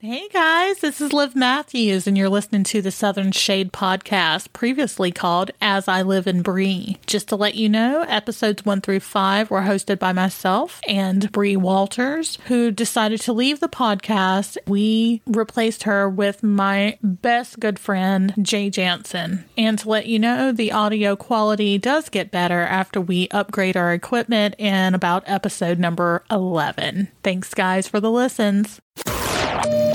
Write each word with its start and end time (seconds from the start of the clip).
Hey 0.00 0.28
guys, 0.32 0.78
this 0.78 1.00
is 1.00 1.12
Liv 1.12 1.34
Matthews, 1.34 2.06
and 2.06 2.16
you're 2.16 2.28
listening 2.28 2.62
to 2.62 2.80
the 2.80 2.92
Southern 2.92 3.32
Shade 3.32 3.72
podcast, 3.72 4.52
previously 4.52 5.10
called 5.10 5.50
As 5.60 5.88
I 5.88 6.02
Live 6.02 6.28
and 6.28 6.44
Bree. 6.44 6.98
Just 7.08 7.30
to 7.30 7.36
let 7.36 7.56
you 7.56 7.68
know, 7.68 8.02
episodes 8.02 8.64
one 8.64 8.80
through 8.80 9.00
five 9.00 9.50
were 9.50 9.62
hosted 9.62 9.98
by 9.98 10.12
myself 10.12 10.80
and 10.86 11.32
Bree 11.32 11.56
Walters, 11.56 12.38
who 12.44 12.70
decided 12.70 13.20
to 13.22 13.32
leave 13.32 13.58
the 13.58 13.68
podcast. 13.68 14.56
We 14.68 15.20
replaced 15.26 15.82
her 15.82 16.08
with 16.08 16.44
my 16.44 16.96
best 17.02 17.58
good 17.58 17.80
friend, 17.80 18.34
Jay 18.40 18.70
Jansen. 18.70 19.46
And 19.56 19.80
to 19.80 19.88
let 19.88 20.06
you 20.06 20.20
know, 20.20 20.52
the 20.52 20.70
audio 20.70 21.16
quality 21.16 21.76
does 21.76 22.08
get 22.08 22.30
better 22.30 22.60
after 22.60 23.00
we 23.00 23.26
upgrade 23.32 23.76
our 23.76 23.92
equipment 23.92 24.54
in 24.58 24.94
about 24.94 25.24
episode 25.26 25.80
number 25.80 26.22
11. 26.30 27.08
Thanks, 27.24 27.52
guys, 27.52 27.88
for 27.88 27.98
the 27.98 28.12
listens. 28.12 28.80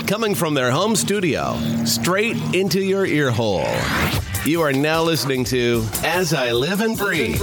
Coming 0.06 0.34
from 0.34 0.52
their 0.52 0.70
home 0.70 0.96
studio, 0.96 1.56
straight 1.86 2.36
into 2.54 2.78
your 2.80 3.06
ear 3.06 3.30
hole. 3.30 3.66
You 4.44 4.60
are 4.60 4.72
now 4.72 5.02
listening 5.02 5.44
to 5.44 5.82
As 6.02 6.34
I 6.34 6.52
Live 6.52 6.82
and 6.82 6.96
Breathe 6.98 7.40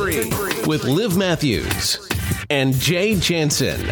with 0.68 0.84
Liv 0.84 1.18
Matthews 1.18 2.08
and 2.52 2.76
Jay 2.76 3.16
Jansen. 3.16 3.84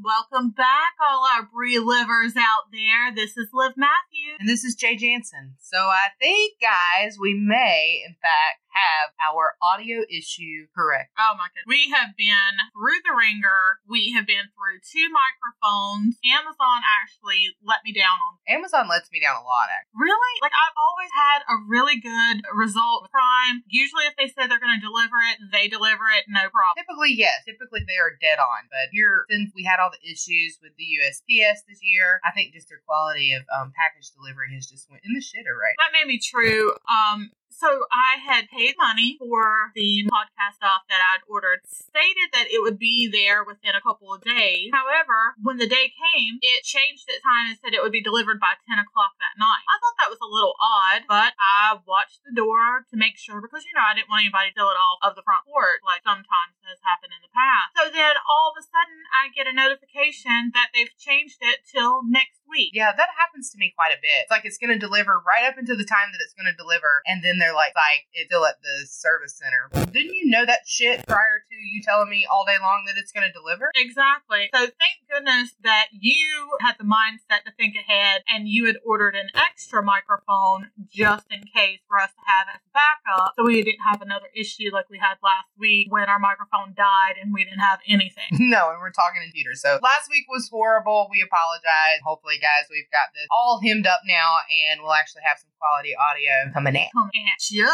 Welcome 0.00 0.50
back, 0.50 0.92
all 1.04 1.26
our 1.34 1.48
Brie 1.52 1.80
livers 1.80 2.34
out 2.36 2.70
there. 2.70 3.12
This 3.12 3.36
is 3.36 3.48
Liv 3.52 3.72
Matthews. 3.76 4.36
And 4.38 4.48
this 4.48 4.62
is 4.62 4.76
Jay 4.76 4.94
Jansen. 4.94 5.56
So 5.58 5.78
I 5.78 6.10
think, 6.20 6.54
guys, 6.62 7.16
we 7.20 7.34
may, 7.34 8.04
in 8.06 8.14
fact, 8.22 8.62
have 8.76 9.16
our 9.24 9.56
audio 9.64 10.04
issue 10.12 10.68
correct. 10.76 11.16
Oh 11.16 11.32
my 11.40 11.48
goodness. 11.56 11.72
We 11.72 11.88
have 11.96 12.12
been 12.12 12.60
through 12.76 13.00
the 13.08 13.16
ringer. 13.16 13.80
We 13.88 14.12
have 14.12 14.28
been 14.28 14.52
through 14.52 14.84
two 14.84 15.08
microphones. 15.08 16.20
Amazon 16.20 16.84
actually 16.84 17.56
let 17.64 17.80
me 17.88 17.96
down 17.96 18.20
on 18.20 18.36
Amazon 18.44 18.84
lets 18.92 19.08
me 19.08 19.18
down 19.18 19.40
a 19.40 19.44
lot, 19.44 19.72
actually. 19.72 19.96
Really? 19.96 20.34
Like 20.44 20.52
I've 20.52 20.76
always 20.76 21.12
had 21.16 21.40
a 21.48 21.56
really 21.64 21.96
good 21.96 22.44
result 22.52 23.08
with 23.08 23.12
Prime. 23.16 23.64
Usually 23.64 24.04
if 24.04 24.14
they 24.20 24.28
say 24.28 24.44
they're 24.44 24.60
gonna 24.60 24.82
deliver 24.82 25.16
it, 25.32 25.40
they 25.50 25.72
deliver 25.72 26.12
it, 26.12 26.28
no 26.28 26.44
problem. 26.52 26.76
Typically, 26.76 27.16
yes. 27.16 27.48
Typically 27.48 27.80
they 27.88 27.96
are 27.96 28.12
dead 28.20 28.36
on. 28.36 28.68
But 28.68 28.92
here 28.92 29.24
since 29.32 29.56
we 29.56 29.64
had 29.64 29.80
all 29.80 29.88
the 29.88 30.02
issues 30.04 30.60
with 30.60 30.76
the 30.76 30.86
USPS 31.00 31.64
this 31.64 31.80
year, 31.80 32.20
I 32.20 32.30
think 32.36 32.52
just 32.52 32.68
their 32.68 32.84
quality 32.84 33.32
of 33.32 33.48
um, 33.48 33.72
package 33.72 34.12
delivery 34.12 34.52
has 34.52 34.68
just 34.68 34.90
went 34.92 35.02
in 35.08 35.16
the 35.16 35.24
shitter, 35.24 35.56
right? 35.56 35.76
That 35.80 35.96
may 35.96 36.04
be 36.04 36.20
true. 36.20 36.76
Um, 36.84 37.32
so 37.56 37.88
I 37.88 38.20
had 38.20 38.52
paid 38.52 38.76
money 38.76 39.16
for 39.16 39.72
the 39.72 40.04
podcast 40.12 40.60
stuff 40.60 40.84
that 40.92 41.00
I'd 41.00 41.24
ordered, 41.24 41.64
stated 41.64 42.28
that 42.36 42.52
it 42.52 42.60
would 42.60 42.76
be 42.76 43.08
there 43.08 43.44
within 43.48 43.72
a 43.72 43.80
couple 43.80 44.12
of 44.12 44.20
days. 44.20 44.68
However, 44.72 45.34
when 45.40 45.56
the 45.56 45.68
day 45.68 45.88
came, 45.88 46.36
it 46.44 46.68
changed 46.68 47.08
its 47.08 47.24
time 47.24 47.48
and 47.48 47.56
said 47.56 47.72
it 47.72 47.80
would 47.80 47.96
be 47.96 48.04
delivered 48.04 48.36
by 48.36 48.60
10 48.68 48.76
o'clock 48.76 49.16
that 49.16 49.40
night. 49.40 49.64
I 49.64 49.76
thought 49.80 49.96
that 50.04 50.12
was 50.12 50.20
a 50.20 50.28
little 50.28 50.52
odd, 50.60 51.08
but 51.08 51.32
I 51.40 51.80
watched 51.88 52.20
the 52.28 52.36
door 52.36 52.84
to 52.92 52.96
make 53.00 53.16
sure 53.16 53.40
because, 53.40 53.64
you 53.64 53.72
know, 53.72 53.84
I 53.84 53.96
didn't 53.96 54.12
want 54.12 54.28
anybody 54.28 54.52
to 54.52 54.54
steal 54.56 54.68
it 54.68 54.76
off 54.76 55.00
of 55.00 55.16
the 55.16 55.24
front 55.24 55.48
porch 55.48 55.80
like 55.80 56.04
sometimes 56.04 56.60
has 56.68 56.82
happened 56.82 57.14
in 57.14 57.22
the 57.22 57.32
past. 57.32 57.72
So 57.78 57.88
then 57.88 58.18
all 58.28 58.52
of 58.52 58.58
a 58.58 58.64
sudden 58.64 59.00
I 59.14 59.32
get 59.32 59.48
a 59.48 59.54
notification 59.54 60.52
that 60.52 60.74
they've 60.74 60.92
changed 60.98 61.40
it 61.40 61.62
till 61.64 62.02
next 62.04 62.42
week. 62.50 62.74
Yeah, 62.74 62.90
that 62.90 63.14
happens 63.14 63.54
to 63.54 63.58
me 63.58 63.70
quite 63.72 63.94
a 63.94 64.02
bit. 64.02 64.26
It's 64.26 64.34
like 64.34 64.44
it's 64.44 64.58
going 64.58 64.74
to 64.74 64.80
deliver 64.80 65.22
right 65.22 65.46
up 65.46 65.58
until 65.58 65.78
the 65.78 65.86
time 65.86 66.10
that 66.10 66.22
it's 66.22 66.34
going 66.34 66.50
to 66.50 66.56
deliver, 66.58 67.06
and 67.06 67.22
then 67.22 67.38
they're 67.38 67.45
like, 67.54 67.74
like 67.74 68.06
it's 68.12 68.28
still 68.28 68.44
at 68.46 68.56
the 68.62 68.86
service 68.86 69.38
center. 69.38 69.70
Didn't 69.92 70.14
you 70.14 70.30
know 70.30 70.44
that 70.46 70.60
shit 70.66 71.06
prior 71.06 71.42
to 71.48 71.56
you 71.56 71.82
telling 71.82 72.10
me 72.10 72.26
all 72.30 72.44
day 72.44 72.56
long 72.60 72.84
that 72.86 72.98
it's 72.98 73.12
going 73.12 73.26
to 73.26 73.32
deliver? 73.32 73.70
Exactly. 73.74 74.50
So 74.54 74.60
thank 74.60 74.96
goodness 75.10 75.54
that 75.62 75.86
you 75.92 76.56
had 76.60 76.74
the 76.78 76.84
mindset 76.84 77.44
to 77.46 77.52
think 77.56 77.74
ahead 77.76 78.22
and 78.28 78.48
you 78.48 78.66
had 78.66 78.76
ordered 78.84 79.14
an 79.14 79.28
extra 79.34 79.82
microphone 79.82 80.70
just 80.88 81.26
in 81.30 81.42
case 81.44 81.80
for 81.88 81.98
us 82.00 82.10
to 82.10 82.22
have 82.26 82.46
as 82.52 82.60
backup 82.74 83.32
so 83.36 83.44
we 83.44 83.62
didn't 83.62 83.84
have 83.84 84.02
another 84.02 84.28
issue 84.34 84.70
like 84.72 84.88
we 84.90 84.98
had 84.98 85.16
last 85.22 85.48
week 85.58 85.88
when 85.90 86.08
our 86.08 86.18
microphone 86.18 86.74
died 86.76 87.16
and 87.20 87.32
we 87.32 87.44
didn't 87.44 87.64
have 87.64 87.80
anything. 87.88 88.28
no, 88.32 88.70
and 88.70 88.80
we're 88.80 88.92
talking 88.92 89.22
in 89.24 89.32
Peter. 89.32 89.54
So 89.54 89.78
last 89.82 90.10
week 90.10 90.24
was 90.28 90.48
horrible. 90.48 91.08
We 91.10 91.22
apologize. 91.24 92.02
Hopefully, 92.04 92.36
guys, 92.40 92.68
we've 92.70 92.90
got 92.92 93.12
this 93.14 93.26
all 93.30 93.60
hemmed 93.62 93.86
up 93.86 94.00
now 94.06 94.44
and 94.50 94.82
we'll 94.82 94.94
actually 94.94 95.22
have 95.24 95.38
some 95.38 95.50
quality 95.58 95.96
audio 95.96 96.52
coming 96.52 96.76
in. 96.76 96.88
Coming 96.92 97.24
at 97.28 97.35
you. 97.50 97.68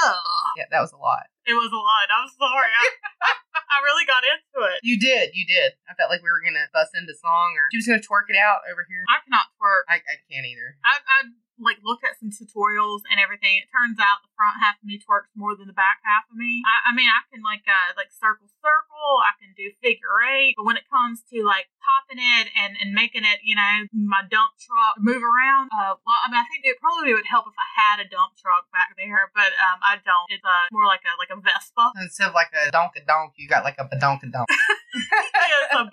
Yeah, 0.57 0.69
that 0.71 0.81
was 0.81 0.93
a 0.93 1.01
lot. 1.01 1.27
It 1.47 1.55
was 1.55 1.73
a 1.73 1.83
lot. 1.83 2.07
I'm 2.13 2.31
sorry. 2.39 2.71
I, 2.71 2.87
I 3.73 3.77
really 3.83 4.07
got 4.07 4.23
into 4.23 4.69
it. 4.69 4.79
You 4.85 5.01
did, 5.01 5.35
you 5.35 5.45
did. 5.49 5.75
I 5.89 5.95
felt 5.95 6.13
like 6.13 6.23
we 6.23 6.31
were 6.31 6.45
gonna 6.45 6.71
bust 6.71 6.95
into 6.95 7.15
song, 7.19 7.57
or 7.59 7.67
she 7.73 7.81
was 7.81 7.89
gonna 7.89 8.05
twerk 8.05 8.31
it 8.31 8.39
out 8.39 8.63
over 8.71 8.87
here. 8.87 9.03
I 9.11 9.25
cannot 9.25 9.51
twerk. 9.59 9.89
I, 9.89 9.99
I 10.05 10.17
can't 10.31 10.47
either. 10.47 10.79
I, 10.85 10.95
I 11.03 11.19
like 11.61 11.79
looked 11.85 12.03
at 12.03 12.19
some 12.19 12.33
tutorials 12.33 13.07
and 13.09 13.23
everything. 13.23 13.61
It 13.61 13.71
turns 13.71 14.01
out 14.03 14.25
the 14.25 14.33
front 14.35 14.59
half 14.59 14.77
of 14.81 14.85
me 14.85 14.99
twerks 14.99 15.31
more 15.39 15.55
than 15.55 15.71
the 15.71 15.77
back 15.77 16.03
half 16.03 16.27
of 16.31 16.37
me. 16.37 16.61
I, 16.65 16.91
I 16.91 16.97
mean, 16.97 17.09
I 17.09 17.23
can 17.31 17.41
like 17.41 17.65
uh 17.67 17.95
like 17.95 18.11
circle 18.11 18.51
circle. 18.61 19.11
I 19.23 19.33
can 19.39 19.55
do 19.55 19.71
figure 19.83 20.21
eight, 20.27 20.59
but 20.59 20.67
when 20.67 20.77
it 20.77 20.89
comes 20.91 21.23
to 21.33 21.43
like 21.47 21.71
popping 21.83 22.23
it 22.23 22.47
and 22.55 22.79
and 22.81 22.95
making 22.95 23.27
it, 23.27 23.43
you 23.43 23.59
know, 23.59 23.87
my 23.93 24.23
dump 24.23 24.55
truck 24.63 24.97
move 24.99 25.21
around. 25.21 25.69
Uh, 25.75 25.99
well, 26.07 26.21
I 26.23 26.31
mean, 26.31 26.39
I 26.39 26.47
think 26.49 26.65
it 26.65 26.79
probably 26.79 27.13
would 27.13 27.27
help 27.27 27.51
if 27.51 27.59
I 27.59 27.69
had 27.75 27.97
a 28.01 28.07
dump 28.07 28.39
truck 28.39 28.71
back 28.71 28.95
there, 28.97 29.31
but 29.35 29.51
um, 29.59 29.79
I 29.83 29.99
don't. 30.01 30.27
It's 30.31 30.45
uh, 30.45 30.71
more 30.71 30.87
like 30.87 31.03
a 31.03 31.13
like 31.19 31.31
a 31.35 31.39
Vespa. 31.39 31.93
Instead 32.03 32.31
of 32.31 32.35
like 32.35 32.55
a 32.55 32.71
donka 32.71 33.03
donk, 33.07 33.35
you 33.37 33.49
got 33.49 33.65
like 33.65 33.77
a 33.79 33.87
badonka 33.87 34.31
donk. 34.31 34.49
yeah, 34.95 35.67
it's 35.67 35.75
a 35.75 35.85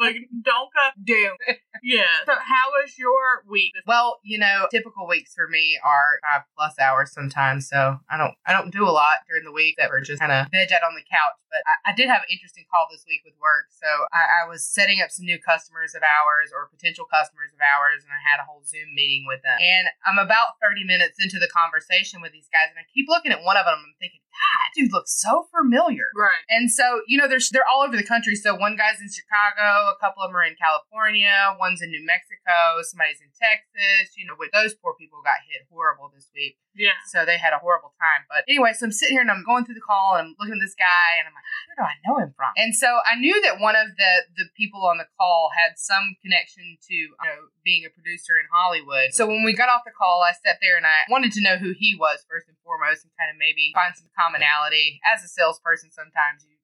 donka 0.45 0.85
doom. 1.01 1.35
Yeah. 1.83 2.11
So, 2.25 2.33
how 2.33 2.69
was 2.75 2.97
your 2.97 3.43
week? 3.49 3.73
Well, 3.87 4.19
you 4.23 4.37
know, 4.37 4.67
typical 4.71 5.07
weeks 5.07 5.33
for 5.33 5.47
me 5.47 5.79
are 5.83 6.19
five 6.23 6.43
plus 6.55 6.77
hours 6.79 7.11
sometimes, 7.11 7.67
so 7.67 7.99
I 8.09 8.17
don't 8.17 8.35
I 8.45 8.53
don't 8.53 8.71
do 8.71 8.83
a 8.83 8.91
lot 8.91 9.23
during 9.27 9.45
the 9.45 9.51
week 9.51 9.75
that 9.77 9.89
we're 9.89 10.01
just 10.01 10.19
kind 10.19 10.31
of 10.31 10.47
veg 10.51 10.71
out 10.71 10.83
on 10.83 10.95
the 10.95 11.05
couch. 11.07 11.39
But 11.49 11.63
I, 11.65 11.91
I, 11.91 11.95
did 11.95 12.09
have 12.09 12.21
an 12.21 12.29
interesting 12.29 12.65
call 12.69 12.85
this 12.91 13.05
week 13.09 13.21
with 13.25 13.33
work, 13.41 13.73
so 13.73 13.87
I, 14.13 14.45
I 14.45 14.47
was 14.47 14.63
setting 14.65 15.01
up 15.01 15.09
some 15.09 15.25
new 15.25 15.39
customers 15.39 15.78
of 15.95 16.03
ours 16.03 16.51
or 16.51 16.71
potential 16.71 17.07
customers 17.09 17.51
of 17.51 17.61
ours, 17.61 18.03
and 18.03 18.11
I 18.11 18.21
had 18.21 18.39
a 18.41 18.47
whole 18.47 18.63
Zoom 18.63 18.91
meeting 18.95 19.25
with 19.27 19.43
them. 19.43 19.59
And 19.59 19.91
I'm 20.07 20.19
about 20.19 20.59
30 20.61 20.83
minutes 20.83 21.19
into 21.19 21.39
the 21.39 21.49
conversation 21.51 22.19
with 22.19 22.31
these 22.31 22.51
guys, 22.51 22.71
and 22.71 22.79
I 22.79 22.85
keep 22.91 23.07
looking 23.07 23.31
at 23.31 23.43
one 23.43 23.57
of 23.57 23.65
them 23.65 23.79
I'm 23.79 23.95
thinking, 23.99 24.21
God, 24.29 24.67
dude 24.75 24.93
looks 24.93 25.15
so 25.19 25.47
familiar. 25.51 26.07
Right. 26.15 26.43
And 26.49 26.71
so, 26.71 27.01
you 27.07 27.17
know, 27.17 27.27
they're, 27.27 27.43
they're 27.51 27.67
all 27.67 27.83
over 27.83 27.97
the 27.97 28.05
country. 28.05 28.35
So 28.35 28.55
one 28.55 28.77
guy's 28.77 29.01
in 29.01 29.09
Chicago, 29.11 29.91
a 29.91 29.97
couple 29.99 30.23
of 30.23 30.29
them 30.29 30.37
are 30.37 30.47
in 30.47 30.55
California, 30.55 31.33
one's 31.59 31.81
in 31.81 31.89
New 31.91 32.03
Mexico, 32.05 32.79
somebody's 32.85 33.19
in 33.19 33.31
Texas. 33.35 34.15
You 34.15 34.27
know, 34.27 34.37
with 34.39 34.51
those 34.53 34.75
poor 34.77 34.95
people 34.95 35.19
got 35.23 35.43
hit 35.49 35.67
horrible 35.67 36.11
this 36.13 36.29
week. 36.31 36.55
Yeah. 36.77 36.95
So 37.11 37.25
they 37.25 37.35
had 37.35 37.51
a 37.51 37.59
horrible 37.59 37.91
time. 37.99 38.23
But 38.29 38.47
anyway, 38.47 38.71
so 38.71 38.87
I'm 38.87 38.95
sitting 38.95 39.17
here 39.17 39.25
and 39.25 39.31
I'm 39.31 39.43
going 39.43 39.65
through 39.65 39.75
the 39.75 39.83
call 39.83 40.15
and 40.15 40.31
I'm 40.31 40.35
looking 40.39 40.55
at 40.55 40.63
this 40.63 40.77
guy 40.77 41.19
and 41.19 41.27
I'm 41.27 41.35
like, 41.35 41.47
where 41.67 41.77
do 41.81 41.85
I 41.89 41.97
know 42.05 42.15
him 42.23 42.31
from? 42.37 42.53
And 42.55 42.71
so 42.71 42.87
I 43.03 43.19
knew 43.19 43.35
that 43.43 43.59
one 43.59 43.75
of 43.75 43.91
the 43.97 44.11
the 44.37 44.47
people 44.55 44.85
on 44.85 44.97
the 44.97 45.09
call 45.19 45.51
had 45.51 45.68
some 45.77 46.15
connection 46.23 46.77
to 46.89 46.95
you 46.95 47.27
know 47.27 47.51
being 47.63 47.85
a 47.85 47.91
producer 47.91 48.39
in 48.39 48.47
Hollywood. 48.49 49.11
So 49.11 49.27
when 49.27 49.43
we 49.43 49.53
got 49.53 49.69
off 49.69 49.85
the 49.85 49.93
call, 49.93 50.23
I 50.25 50.33
sat 50.33 50.57
there 50.61 50.77
and 50.77 50.85
I 50.85 51.05
wanted 51.09 51.35
to 51.37 51.41
know 51.41 51.57
who 51.57 51.75
he 51.77 51.93
was 51.99 52.25
first 52.25 52.47
and 52.47 52.57
foremost 52.63 53.03
and 53.03 53.11
kind 53.19 53.29
of 53.29 53.37
maybe 53.37 53.75
find 53.75 53.93
some 53.93 54.09
commonality. 54.17 55.01
As 55.05 55.23
a 55.23 55.29
salesperson, 55.29 55.91
sometimes 55.91 56.47
you 56.47 56.57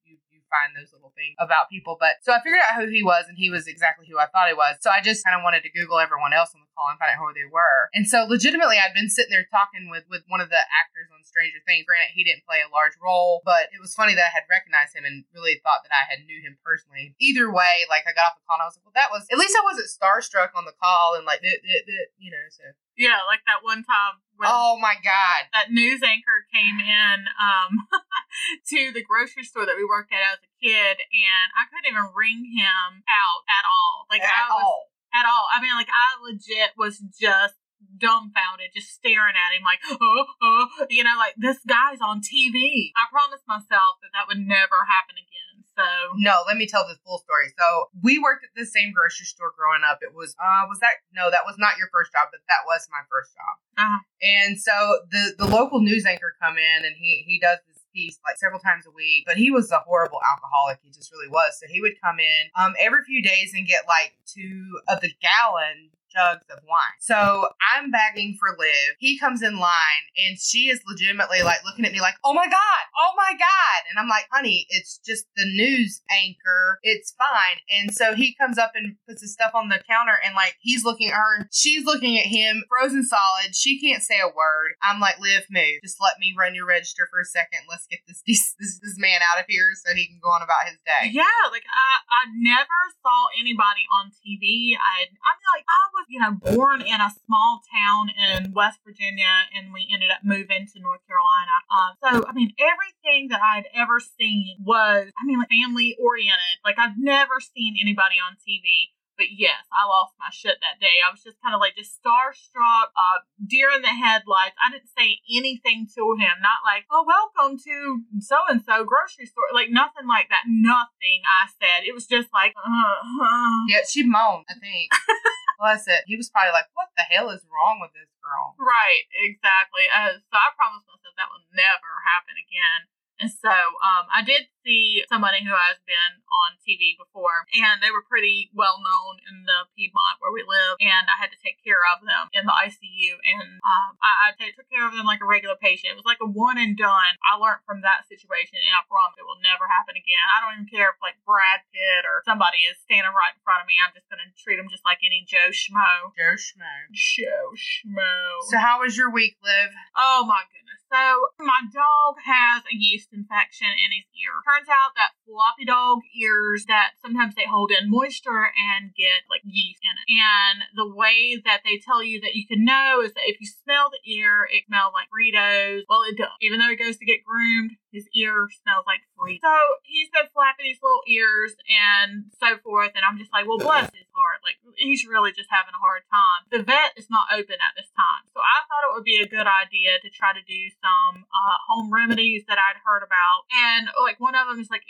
find 0.56 0.72
those 0.72 0.96
little 0.96 1.12
things 1.18 1.36
about 1.42 1.68
people. 1.68 1.98
But 2.00 2.24
so 2.24 2.32
I 2.32 2.40
figured 2.40 2.64
out 2.64 2.80
who 2.80 2.88
he 2.88 3.04
was, 3.04 3.28
and 3.28 3.38
he 3.38 3.52
was 3.52 3.68
exactly 3.68 4.08
who 4.08 4.16
I 4.16 4.32
thought 4.32 4.48
he 4.48 4.56
was. 4.56 4.80
So 4.80 4.90
I 4.90 5.04
just 5.04 5.26
kind 5.26 5.36
of 5.36 5.44
wanted 5.44 5.68
to 5.68 5.72
Google 5.76 6.00
everyone 6.00 6.32
else 6.32 6.56
the 6.64 6.65
call 6.75 6.91
and 6.91 7.00
find 7.00 7.16
out 7.16 7.24
who 7.24 7.31
they 7.31 7.47
were. 7.47 7.88
And 7.96 8.03
so 8.03 8.28
legitimately, 8.28 8.75
I'd 8.75 8.94
been 8.94 9.09
sitting 9.09 9.31
there 9.31 9.47
talking 9.47 9.88
with 9.88 10.03
with 10.12 10.28
one 10.28 10.44
of 10.44 10.52
the 10.52 10.59
actors 10.59 11.08
on 11.09 11.24
Stranger 11.24 11.63
Things. 11.63 11.88
Granted, 11.88 12.12
he 12.12 12.28
didn't 12.28 12.44
play 12.44 12.59
a 12.59 12.69
large 12.69 13.00
role, 13.00 13.40
but 13.47 13.72
it 13.72 13.80
was 13.80 13.96
funny 13.96 14.13
that 14.13 14.30
I 14.30 14.36
had 14.36 14.52
recognized 14.52 14.94
him 14.94 15.08
and 15.08 15.24
really 15.31 15.64
thought 15.64 15.88
that 15.88 15.96
I 15.96 16.06
had 16.06 16.28
knew 16.28 16.44
him 16.44 16.59
personally. 16.59 17.16
Either 17.18 17.47
way, 17.47 17.88
like 17.88 18.03
I 18.03 18.12
got 18.12 18.35
off 18.35 18.38
the 18.38 18.46
call 18.46 18.59
and 18.59 18.68
I 18.68 18.69
was 18.69 18.75
like, 18.75 18.85
well, 18.85 19.00
that 19.00 19.09
was 19.09 19.24
at 19.31 19.40
least 19.40 19.56
I 19.56 19.64
wasn't 19.64 19.90
starstruck 19.90 20.52
on 20.53 20.68
the 20.68 20.75
call 20.75 21.16
and 21.16 21.24
like, 21.24 21.41
you 21.41 22.30
know, 22.30 22.46
so. 22.52 22.76
Yeah, 22.96 23.28
like 23.28 23.44
that 23.44 23.59
one 23.59 23.84
time 23.84 24.23
when 24.38 24.47
oh 24.52 24.79
my 24.79 24.96
god, 25.03 25.52
that 25.52 25.72
news 25.72 26.03
anchor 26.03 26.47
came 26.52 26.79
in 26.79 27.28
um, 27.35 27.88
to 28.72 28.91
the 28.91 29.03
grocery 29.03 29.44
store 29.44 29.66
that 29.66 29.76
we 29.76 29.84
worked 29.84 30.11
at 30.11 30.23
as 30.35 30.40
a 30.44 30.52
kid, 30.59 31.00
and 31.00 31.47
I 31.55 31.67
couldn't 31.67 31.91
even 31.91 32.08
ring 32.16 32.44
him 32.55 33.03
out 33.08 33.41
at 33.47 33.64
all. 33.67 34.08
Like 34.08 34.23
at 34.23 34.32
I 34.32 34.47
was, 34.47 34.64
all. 34.64 34.95
At 35.16 35.26
all. 35.26 35.47
I 35.53 35.62
mean, 35.62 35.73
like 35.76 35.90
I 35.90 36.20
legit 36.22 36.76
was 36.78 37.00
just 37.20 37.56
dumbfounded, 37.97 38.76
just 38.76 38.91
staring 38.91 39.35
at 39.35 39.56
him, 39.56 39.64
like, 39.64 39.79
oh, 39.88 40.26
oh, 40.41 40.67
you 40.90 41.03
know, 41.03 41.16
like 41.17 41.35
this 41.38 41.59
guy's 41.67 42.02
on 42.02 42.20
TV. 42.20 42.91
I 42.97 43.08
promised 43.12 43.47
myself 43.47 44.00
that 44.03 44.12
that 44.14 44.28
would 44.28 44.40
never 44.44 44.84
happen 44.88 45.16
again. 45.16 45.64
So 45.76 45.84
No, 46.16 46.44
let 46.47 46.56
me 46.56 46.67
tell 46.67 46.88
the 46.88 46.96
full 47.03 47.20
story. 47.20 47.52
So 47.59 47.91
we 48.02 48.16
worked 48.17 48.47
at 48.47 48.56
the 48.56 48.66
same 48.66 48.96
grocery 48.96 49.28
store 49.28 49.52
growing 49.59 49.84
up. 49.84 50.00
It 50.00 50.16
was 50.16 50.32
uh 50.40 50.64
was 50.72 50.79
that 50.79 51.03
no, 51.12 51.28
that 51.32 51.44
was 51.44 51.59
not 51.59 51.76
your 51.78 51.91
first 51.91 52.16
job, 52.16 52.32
but 52.32 52.40
that 52.47 52.64
was 52.64 52.88
my 52.91 53.03
first 53.12 53.35
job. 53.35 53.56
uh, 53.76 54.00
And 54.23 54.56
so 54.56 55.03
the 55.12 55.35
the 55.35 55.47
local 55.52 55.84
news 55.84 56.06
anchor 56.08 56.32
come 56.40 56.56
in 56.56 56.85
and 56.88 56.96
he 56.96 57.28
he 57.28 57.40
does 57.44 57.59
this 57.67 57.75
piece 57.96 58.20
like 58.28 58.38
several 58.38 58.59
times 58.59 58.86
a 58.86 58.92
week, 58.92 59.24
but 59.26 59.38
he 59.38 59.50
was 59.50 59.72
a 59.72 59.80
horrible 59.80 60.20
alcoholic. 60.30 60.80
He 60.84 60.92
just 60.92 61.12
really 61.12 61.30
was. 61.30 61.58
So 61.59 61.68
he 61.68 61.82
would 61.82 61.94
come 62.03 62.20
in 62.20 62.44
um 62.59 62.74
every 62.80 63.03
few 63.06 63.24
days 63.24 63.53
and 63.56 63.66
get 63.66 63.84
like 63.88 64.14
two 64.28 64.80
of 64.90 65.02
the 65.02 65.12
gallon 65.22 65.90
jugs 66.16 66.46
of 66.50 66.64
wine. 66.64 66.97
So 67.00 67.50
I'm 67.76 67.91
bagging 67.91 68.38
for 68.40 68.56
Liv. 68.58 68.96
He 69.00 69.20
comes 69.20 69.41
in 69.41 69.59
line 69.59 70.06
and 70.16 70.40
she 70.40 70.70
is 70.70 70.82
legitimately 70.88 71.44
like 71.44 71.64
looking 71.66 71.85
at 71.85 71.91
me 71.91 72.00
like, 72.00 72.16
oh 72.23 72.34
my 72.34 72.46
God, 72.46 72.84
oh 72.97 73.12
my 73.17 73.34
God. 73.34 73.79
And 73.90 74.00
I'm 74.00 74.08
like, 74.08 74.26
honey, 74.32 74.66
it's 74.70 75.00
just 75.06 75.28
the 75.35 75.46
news 75.46 76.02
anchor. 76.12 76.79
It's 76.84 77.14
fine. 77.17 77.59
And 77.70 77.94
so 77.94 78.16
he 78.16 78.35
comes 78.40 78.58
up 78.58 78.72
and 78.76 78.96
puts 79.08 79.22
his 79.22 79.34
stuff 79.34 79.52
on 79.53 79.70
the 79.70 79.84
counter 79.88 80.16
and 80.23 80.35
like 80.35 80.56
he's 80.59 80.85
looking 80.85 81.09
at 81.09 81.16
her. 81.16 81.50
She's 81.52 81.85
looking 81.85 82.17
at 82.17 82.26
him, 82.26 82.64
frozen 82.70 83.03
solid. 83.03 83.56
She 83.56 83.79
can't 83.79 84.03
say 84.03 84.20
a 84.23 84.32
word. 84.32 84.79
I'm 84.82 85.00
like, 85.00 85.20
Liv, 85.20 85.44
move. 85.52 85.84
Just 85.84 86.00
let 86.02 86.20
me 86.20 86.34
run 86.38 86.56
your 86.56 86.66
register 86.66 87.08
for 87.12 87.20
a 87.20 87.26
second. 87.28 87.67
Let's 87.70 87.88
get 87.88 88.00
this, 88.08 88.23
this, 88.28 88.79
this 88.79 88.97
man 88.97 89.20
out 89.22 89.40
of 89.40 89.46
here 89.50 89.76
so 89.76 89.94
he 89.94 90.08
can 90.08 90.20
go 90.23 90.29
on 90.29 90.41
about 90.41 90.70
his 90.70 90.79
day. 90.85 91.12
Yeah, 91.12 91.52
like 91.52 91.67
I, 91.67 91.91
I 92.08 92.22
never 92.40 92.79
saw 93.03 93.28
anybody 93.40 93.84
on 93.91 94.12
TV. 94.16 94.76
I, 94.78 95.09
I 95.12 95.32
mean, 95.35 95.50
like 95.52 95.67
I 95.67 95.84
was, 95.91 96.04
you 96.07 96.19
know, 96.19 96.31
born 96.31 96.81
in 96.81 96.99
a 97.02 97.11
small 97.25 97.61
town 97.72 98.09
in 98.09 98.53
West 98.53 98.79
Virginia, 98.85 99.49
and 99.55 99.73
we 99.73 99.87
ended 99.91 100.11
up 100.11 100.19
moving 100.23 100.67
to 100.73 100.79
North 100.79 101.02
Carolina. 101.07 101.55
Uh, 101.69 101.91
so, 102.02 102.25
I 102.28 102.34
mean, 102.34 102.53
everything 102.59 103.29
that 103.29 103.41
I'd 103.41 103.66
ever 103.73 103.99
seen 103.99 104.57
was, 104.63 105.09
I 105.09 105.25
mean, 105.25 105.40
like 105.40 105.49
family 105.49 105.96
oriented. 105.99 106.59
Like 106.63 106.79
I've 106.79 106.97
never 106.97 107.40
seen 107.40 107.75
anybody 107.81 108.16
on 108.19 108.37
TV 108.37 108.96
but 109.17 109.31
yes, 109.31 109.63
I 109.72 109.87
lost 109.87 110.13
my 110.19 110.28
shit 110.31 110.59
that 110.59 110.79
day. 110.79 110.99
I 111.03 111.11
was 111.11 111.23
just 111.23 111.40
kind 111.41 111.55
of 111.55 111.63
like 111.63 111.75
just 111.75 111.96
starstruck, 111.99 112.91
uh, 112.91 113.23
deer 113.40 113.72
in 113.75 113.81
the 113.81 113.96
headlights. 113.96 114.59
I 114.59 114.72
didn't 114.72 114.91
say 114.91 115.19
anything 115.31 115.87
to 115.96 116.03
him, 116.19 116.35
not 116.43 116.63
like, 116.67 116.85
oh, 116.91 117.07
welcome 117.07 117.57
to 117.57 118.03
so 118.19 118.37
and 118.47 118.61
so 118.61 118.84
grocery 118.84 119.25
store. 119.25 119.52
Like 119.53 119.72
nothing 119.72 120.07
like 120.07 120.29
that. 120.29 120.43
Nothing 120.47 121.23
I 121.23 121.47
said. 121.47 121.87
It 121.87 121.96
was 121.96 122.05
just 122.05 122.29
like, 122.34 122.53
uh, 122.59 122.69
uh. 122.69 123.63
Yeah, 123.67 123.87
she 123.87 124.03
moaned, 124.03 124.46
I 124.52 124.59
think. 124.59 124.91
Bless 125.59 125.87
it. 125.87 126.03
He 126.07 126.19
was 126.19 126.29
probably 126.29 126.52
like, 126.52 126.67
what 126.75 126.91
the 126.99 127.07
hell 127.07 127.31
is 127.31 127.43
wrong 127.47 127.79
with 127.79 127.96
this 127.96 128.11
girl? 128.19 128.55
Right, 128.59 129.07
exactly. 129.16 129.87
Uh, 129.87 130.19
so 130.19 130.35
I 130.35 130.52
promised 130.55 130.87
myself 130.87 131.16
that 131.16 131.31
will 131.31 131.47
never 131.55 131.91
happen 132.11 132.35
again. 132.35 132.81
And 133.19 133.31
so 133.31 133.52
um, 133.52 134.11
I 134.11 134.19
did 134.22 134.52
see 134.66 135.06
somebody 135.06 135.46
who 135.46 135.53
has 135.53 135.78
been 135.85 136.26
on 136.26 136.58
TV 136.66 136.97
before, 136.97 137.46
and 137.53 137.79
they 137.79 137.94
were 137.94 138.03
pretty 138.03 138.50
well 138.58 138.82
known 138.82 139.22
in 139.29 139.46
the 139.46 139.70
Piedmont 139.78 140.17
where 140.20 140.34
we 140.34 140.41
live, 140.41 140.82
and 140.82 141.06
I 141.06 141.22
had 141.22 141.29
to 141.29 141.40
take 141.40 141.62
care 141.62 141.85
of 141.94 142.02
them 142.02 142.34
in 142.34 142.50
the 142.50 142.56
ICU, 142.66 143.22
and 143.22 143.62
um, 143.62 143.94
I, 144.02 144.34
I 144.34 144.50
took 144.58 144.67
care 144.67 144.90
of 144.90 144.97
them 144.97 145.06
like 145.06 145.22
a 145.22 145.29
regular 145.29 145.56
patient. 145.56 145.94
It 145.94 146.00
was 146.02 146.09
like 146.09 146.20
a 146.20 146.28
one 146.28 146.58
and 146.58 146.73
done. 146.73 147.14
I 147.22 147.38
learned 147.38 147.62
from 147.70 147.85
that 147.85 148.09
situation, 148.09 148.58
and 148.58 148.73
I 148.73 148.82
promise 148.90 149.16
it 149.22 149.29
will 149.29 149.40
never 149.46 149.70
happen 149.70 149.94
again. 149.94 150.26
I 150.34 150.41
don't 150.41 150.58
even 150.58 150.72
care 150.73 150.91
if 150.91 150.97
like 151.00 151.22
Brad 151.23 151.62
Pitt 151.70 152.03
or 152.09 152.26
somebody 152.26 152.66
is 152.66 152.82
standing 152.82 153.14
right 153.14 153.38
in 153.38 153.41
front 153.46 153.62
of 153.62 153.70
me. 153.70 153.78
I'm 153.78 153.94
just 153.94 154.09
gonna 154.09 154.28
treat 154.41 154.58
them 154.58 154.67
just 154.73 154.84
like 154.84 155.06
any 155.06 155.23
Joe 155.29 155.53
Schmo. 155.53 156.12
Joe 156.17 156.35
Schmo. 156.35 156.73
Joe 156.90 157.53
Schmo. 157.53 158.14
So 158.50 158.58
how 158.58 158.82
was 158.82 158.97
your 158.97 159.14
week, 159.14 159.38
Liv? 159.46 159.70
Oh 159.94 160.26
my 160.26 160.41
goodness. 160.50 160.82
So 160.90 161.03
my 161.44 161.66
dog 161.73 162.22
has 162.23 162.64
a 162.70 162.76
yeast 162.76 163.12
infection 163.12 163.67
in 163.67 163.90
his 163.91 164.08
ear. 164.16 164.32
Turns 164.55 164.72
out 164.72 164.96
that 164.96 165.11
floppy 165.26 165.66
dog 165.66 166.00
ears 166.14 166.66
that 166.68 166.94
sometimes 167.02 167.36
they 167.36 167.46
hold 167.50 167.72
in 167.72 167.90
moisture 167.90 168.54
and 168.54 168.94
get 168.96 169.26
like 169.30 169.42
yeast 169.44 169.82
in 169.84 169.92
it. 169.98 170.08
And 170.08 170.70
the 170.78 170.88
way 170.88 171.42
that 171.44 171.62
they 171.66 171.78
tell 171.78 172.04
you 172.04 172.22
that 172.22 172.36
you 172.36 172.48
can 172.48 172.64
know 172.64 173.02
is 173.02 173.14
that 173.14 173.28
if 173.28 173.42
you 173.42 173.48
smell 173.48 173.90
the 173.90 174.02
ear, 174.06 174.48
it 174.50 174.64
smells 174.68 174.94
like 174.94 175.10
Fritos. 175.10 175.84
Well, 175.90 176.06
it 176.08 176.18
does. 176.18 176.32
Even 176.42 176.60
though 176.60 176.70
he 176.70 176.78
goes 176.78 176.98
to 176.98 177.06
get 177.06 177.26
groomed, 177.26 177.76
his 177.92 178.08
ear 178.16 178.48
smells 178.52 178.86
like 178.86 179.02
Fritos. 179.18 179.42
So 179.42 179.56
he's 179.84 180.10
been 180.14 180.30
flapping 180.32 180.70
his 180.70 180.80
little 180.84 181.04
ears 181.08 181.58
and 181.66 182.30
so 182.38 182.62
forth. 182.62 182.94
And 182.96 183.04
I'm 183.04 183.18
just 183.18 183.34
like, 183.34 183.48
well, 183.48 183.58
bless 183.58 183.90
his 183.92 184.08
heart. 184.14 184.46
Like 184.46 184.62
he's 184.78 185.08
really 185.08 185.32
just 185.32 185.50
having 185.50 185.74
a 185.74 185.82
hard 185.82 186.04
time. 186.12 186.48
The 186.52 186.64
vet 186.64 186.94
is 186.96 187.10
not 187.10 187.32
open 187.34 187.58
at 187.60 187.74
this 187.74 187.90
time. 187.96 188.24
So 188.30 188.40
I 188.44 188.58
thought 188.68 188.86
it 188.88 188.94
would 188.94 189.08
be 189.08 189.24
a 189.24 189.28
good 189.28 189.48
idea 189.48 189.98
to 190.04 190.10
try 190.12 190.36
to 190.36 190.44
do 190.44 190.62
some 190.80 191.26
uh, 191.32 191.58
home 191.68 191.92
remedies 191.92 192.44
that 192.48 192.60
I'd 192.60 192.84
heard 192.84 193.02
about. 193.02 193.48
And 193.52 193.88
like 194.04 194.20
one 194.20 194.36
of 194.36 194.48
them 194.48 194.60
is 194.60 194.70
like 194.70 194.84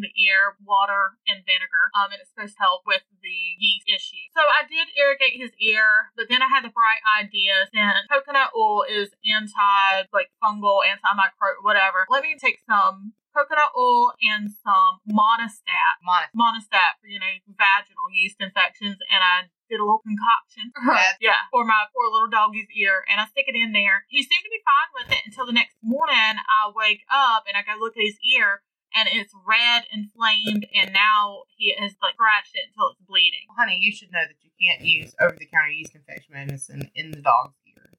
the 0.00 0.12
ear, 0.18 0.58
water 0.62 1.18
and 1.26 1.44
vinegar. 1.46 1.90
Um, 1.94 2.10
and 2.10 2.20
it's 2.20 2.30
supposed 2.30 2.56
to 2.56 2.62
help 2.62 2.82
with 2.86 3.02
the 3.22 3.38
yeast 3.58 3.86
issue. 3.86 4.26
So 4.34 4.42
I 4.42 4.66
did 4.66 4.90
irrigate 4.98 5.38
his 5.38 5.54
ear, 5.58 6.12
but 6.16 6.26
then 6.28 6.42
I 6.42 6.48
had 6.50 6.62
the 6.66 6.74
bright 6.74 7.02
idea 7.06 7.66
since 7.70 8.06
coconut 8.10 8.50
oil 8.56 8.84
is 8.84 9.10
anti 9.22 10.08
like 10.12 10.30
fungal, 10.42 10.82
antimicrobial, 10.86 11.62
whatever. 11.62 12.06
Let 12.10 12.22
me 12.22 12.36
take 12.38 12.58
some 12.66 13.14
coconut 13.38 13.70
oil 13.76 14.12
and 14.18 14.50
some 14.50 14.98
monistat. 15.06 16.02
Monistat. 16.02 16.34
Monistat 16.34 16.98
for, 17.00 17.06
you 17.06 17.20
know, 17.20 17.30
vaginal 17.54 18.10
yeast 18.12 18.40
infections. 18.40 18.98
And 19.10 19.22
I 19.22 19.46
did 19.70 19.78
a 19.78 19.84
little 19.84 20.02
concoction. 20.02 20.72
yeah, 21.20 21.46
for 21.52 21.64
my 21.64 21.86
poor 21.94 22.10
little 22.10 22.28
doggy's 22.28 22.68
ear. 22.74 23.04
And 23.06 23.20
I 23.20 23.26
stick 23.30 23.46
it 23.46 23.54
in 23.54 23.72
there. 23.72 24.08
He 24.08 24.24
seemed 24.24 24.44
to 24.44 24.52
be 24.52 24.62
fine 24.64 24.90
with 24.98 25.08
it 25.14 25.22
until 25.26 25.46
the 25.46 25.54
next 25.54 25.76
morning 25.82 26.40
I 26.42 26.72
wake 26.74 27.04
up 27.12 27.44
and 27.46 27.54
I 27.54 27.62
go 27.62 27.78
look 27.78 27.94
at 27.96 28.02
his 28.02 28.18
ear 28.24 28.64
and 28.94 29.08
it's 29.12 29.32
red, 29.46 29.84
inflamed, 29.92 30.66
and 30.74 30.92
now 30.92 31.44
he 31.56 31.74
has 31.78 31.94
like 32.02 32.14
scratched 32.14 32.54
it 32.54 32.68
until 32.70 32.90
it's 32.90 33.00
bleeding. 33.06 33.46
Well, 33.48 33.58
honey, 33.58 33.78
you 33.80 33.92
should 33.92 34.12
know 34.12 34.24
that 34.26 34.40
you 34.42 34.50
can't 34.56 34.84
use 34.84 35.14
over 35.20 35.36
the 35.36 35.46
counter 35.46 35.70
yeast 35.70 35.94
infection 35.94 36.34
medicine 36.34 36.90
in 36.94 37.10
the 37.10 37.22
dog's 37.22 37.56
ear. 37.66 37.90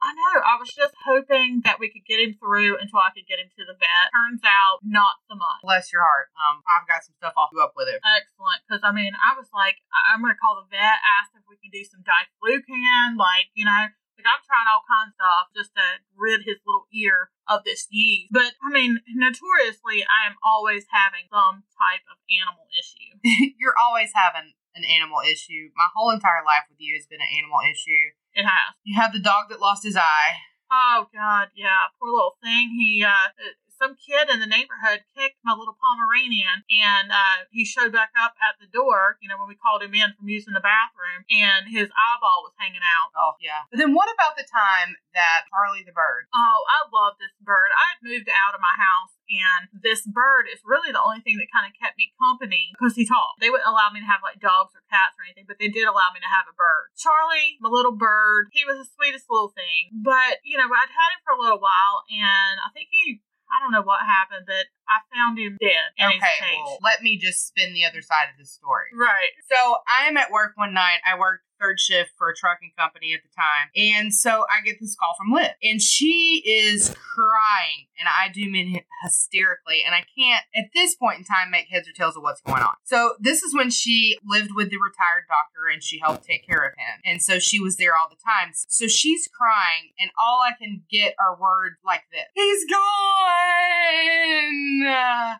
I 0.00 0.16
know. 0.16 0.40
I 0.40 0.56
was 0.56 0.72
just 0.72 0.96
hoping 1.04 1.60
that 1.68 1.76
we 1.76 1.92
could 1.92 2.08
get 2.08 2.24
him 2.24 2.32
through 2.40 2.80
until 2.80 3.04
I 3.04 3.12
could 3.12 3.28
get 3.28 3.36
him 3.36 3.52
to 3.52 3.68
the 3.68 3.76
vet. 3.76 4.08
Turns 4.08 4.40
out, 4.48 4.80
not 4.80 5.20
so 5.28 5.36
much. 5.36 5.60
Bless 5.60 5.92
your 5.92 6.00
heart. 6.00 6.32
Um, 6.40 6.64
I've 6.64 6.88
got 6.88 7.04
some 7.04 7.12
stuff 7.20 7.36
I'll 7.36 7.52
do 7.52 7.60
up 7.60 7.76
with 7.76 7.92
it. 7.92 8.00
Excellent. 8.00 8.64
Because, 8.64 8.80
I 8.80 8.96
mean, 8.96 9.12
I 9.12 9.36
was 9.36 9.52
like, 9.52 9.76
I'm 10.08 10.24
going 10.24 10.32
to 10.32 10.40
call 10.40 10.56
the 10.56 10.72
vet, 10.72 11.04
ask 11.20 11.36
if 11.36 11.44
we 11.44 11.60
can 11.60 11.68
do 11.68 11.84
some 11.84 12.00
diflucan, 12.00 13.20
like, 13.20 13.52
you 13.52 13.68
know, 13.68 13.92
like 14.20 14.28
I'm 14.28 14.44
trying 14.44 14.68
all 14.68 14.84
kinds 14.84 15.16
of 15.16 15.16
stuff 15.16 15.46
just 15.56 15.72
to 15.80 15.86
rid 16.12 16.44
his 16.44 16.60
little 16.68 16.84
ear 16.92 17.32
of 17.48 17.64
this 17.64 17.88
yeast. 17.88 18.28
But 18.28 18.52
I 18.60 18.68
mean, 18.68 19.00
notoriously, 19.08 20.04
I 20.04 20.28
am 20.28 20.36
always 20.44 20.84
having 20.92 21.24
some 21.32 21.64
type 21.72 22.04
of 22.12 22.20
animal 22.28 22.68
issue. 22.76 23.16
You're 23.56 23.78
always 23.80 24.12
having 24.12 24.52
an 24.76 24.84
animal 24.84 25.24
issue. 25.24 25.72
My 25.72 25.88
whole 25.96 26.12
entire 26.12 26.44
life 26.44 26.68
with 26.68 26.78
you 26.78 27.00
has 27.00 27.08
been 27.08 27.24
an 27.24 27.32
animal 27.32 27.64
issue. 27.64 28.12
It 28.36 28.44
has. 28.44 28.76
You 28.84 29.00
have 29.00 29.16
the 29.16 29.24
dog 29.24 29.48
that 29.48 29.64
lost 29.64 29.88
his 29.88 29.96
eye. 29.96 30.44
Oh 30.70 31.08
God, 31.10 31.48
yeah, 31.56 31.90
poor 31.98 32.12
little 32.12 32.36
thing. 32.44 32.76
He 32.76 33.02
uh, 33.02 33.32
some 33.80 33.96
kid 33.96 34.28
in 34.28 34.44
the 34.44 34.50
neighborhood 34.50 35.08
kicked 35.16 35.40
my 35.40 35.56
little 35.56 35.76
Pomeranian, 35.80 36.68
and 36.68 37.08
uh, 37.08 37.48
he 37.48 37.64
showed 37.64 37.96
back 37.96 38.12
up 38.20 38.36
at 38.44 38.60
the 38.60 38.68
door. 38.68 39.16
You 39.24 39.32
know, 39.32 39.40
when 39.40 39.48
we 39.48 39.56
called 39.56 39.80
him 39.80 39.96
in 39.96 40.12
from 40.12 40.28
using 40.28 40.52
the 40.52 40.60
bathroom, 40.60 41.24
and 41.32 41.72
his 41.72 41.88
eyeball 41.88 42.44
was 42.44 42.52
hanging 42.60 42.84
out. 42.84 43.16
Oh 43.16 43.40
yeah. 43.40 43.64
But 43.72 43.80
then 43.80 43.96
what 43.96 44.12
about 44.12 44.36
the 44.36 44.44
time 44.44 45.00
that 45.16 45.48
Charlie 45.48 45.82
the 45.82 45.96
bird? 45.96 46.28
Oh, 46.36 46.60
I 46.68 46.84
love 46.92 47.16
this 47.16 47.32
bird. 47.40 47.72
I 47.72 47.96
had 47.96 48.04
moved 48.04 48.28
out 48.28 48.52
of 48.52 48.60
my 48.60 48.76
house 48.76 49.16
and 49.30 49.70
this 49.70 50.02
bird 50.02 50.50
is 50.50 50.58
really 50.66 50.90
the 50.90 51.02
only 51.02 51.22
thing 51.22 51.38
that 51.38 51.54
kind 51.54 51.62
of 51.62 51.78
kept 51.78 51.94
me 51.94 52.10
company 52.18 52.74
because 52.74 52.98
he 52.98 53.06
talked. 53.06 53.38
They 53.38 53.50
wouldn't 53.50 53.68
allow 53.68 53.94
me 53.94 54.02
to 54.02 54.10
have 54.10 54.26
like 54.26 54.42
dogs 54.42 54.74
or 54.74 54.82
cats 54.90 55.14
or 55.14 55.22
anything, 55.22 55.46
but 55.46 55.62
they 55.62 55.70
did 55.70 55.86
allow 55.86 56.10
me 56.10 56.18
to 56.18 56.30
have 56.30 56.50
a 56.50 56.54
bird. 56.58 56.90
Charlie, 56.98 57.58
my 57.62 57.70
little 57.70 57.94
bird, 57.94 58.50
he 58.50 58.66
was 58.66 58.82
the 58.82 58.90
sweetest 58.90 59.30
little 59.30 59.54
thing. 59.54 59.94
But, 59.94 60.42
you 60.42 60.58
know, 60.58 60.66
I'd 60.66 60.90
had 60.90 61.14
him 61.14 61.22
for 61.22 61.34
a 61.38 61.40
little 61.40 61.62
while 61.62 62.02
and 62.10 62.58
I 62.58 62.74
think 62.74 62.90
he 62.90 63.22
I 63.50 63.62
don't 63.62 63.72
know 63.72 63.82
what 63.82 64.00
happened, 64.06 64.46
but 64.46 64.66
I 64.88 65.02
found 65.14 65.38
him 65.38 65.58
dead. 65.60 65.90
okay, 65.98 66.56
well, 66.62 66.78
let 66.82 67.02
me 67.02 67.18
just 67.18 67.46
spin 67.46 67.74
the 67.74 67.84
other 67.84 68.00
side 68.02 68.30
of 68.30 68.38
the 68.38 68.46
story. 68.46 68.94
Right. 68.94 69.34
So 69.50 69.76
I 69.88 70.06
am 70.06 70.16
at 70.16 70.30
work 70.30 70.52
one 70.56 70.72
night. 70.74 70.98
I 71.04 71.18
worked 71.18 71.44
third 71.60 71.78
shift 71.78 72.12
for 72.16 72.28
a 72.28 72.34
trucking 72.34 72.72
company 72.78 73.14
at 73.14 73.20
the 73.22 73.28
time. 73.36 73.70
And 73.76 74.14
so 74.14 74.44
I 74.50 74.62
get 74.64 74.80
this 74.80 74.96
call 74.96 75.14
from 75.16 75.32
Liv, 75.32 75.52
and 75.62 75.80
she 75.80 76.42
is 76.44 76.94
crying, 77.14 77.86
and 77.98 78.08
I 78.08 78.30
do 78.32 78.50
mean 78.50 78.80
hysterically. 79.02 79.82
And 79.84 79.94
I 79.94 80.04
can't, 80.16 80.44
at 80.54 80.70
this 80.74 80.94
point 80.94 81.18
in 81.18 81.24
time, 81.24 81.50
make 81.50 81.68
heads 81.70 81.88
or 81.88 81.92
tails 81.92 82.16
of 82.16 82.22
what's 82.22 82.40
going 82.40 82.62
on. 82.62 82.74
So 82.84 83.14
this 83.20 83.42
is 83.42 83.54
when 83.54 83.70
she 83.70 84.18
lived 84.26 84.50
with 84.54 84.70
the 84.70 84.76
retired 84.76 85.24
doctor 85.28 85.68
and 85.72 85.82
she 85.82 85.98
helped 85.98 86.24
take 86.24 86.46
care 86.46 86.64
of 86.64 86.72
him. 86.76 87.00
And 87.04 87.22
so 87.22 87.38
she 87.38 87.60
was 87.60 87.76
there 87.76 87.96
all 87.96 88.08
the 88.08 88.16
time. 88.16 88.52
So 88.54 88.86
she's 88.86 89.28
crying, 89.28 89.92
and 89.98 90.10
all 90.18 90.40
I 90.42 90.52
can 90.58 90.82
get 90.90 91.14
are 91.18 91.38
words 91.38 91.76
like 91.84 92.04
this 92.10 92.24
He's 92.34 92.64
gone. 92.70 92.80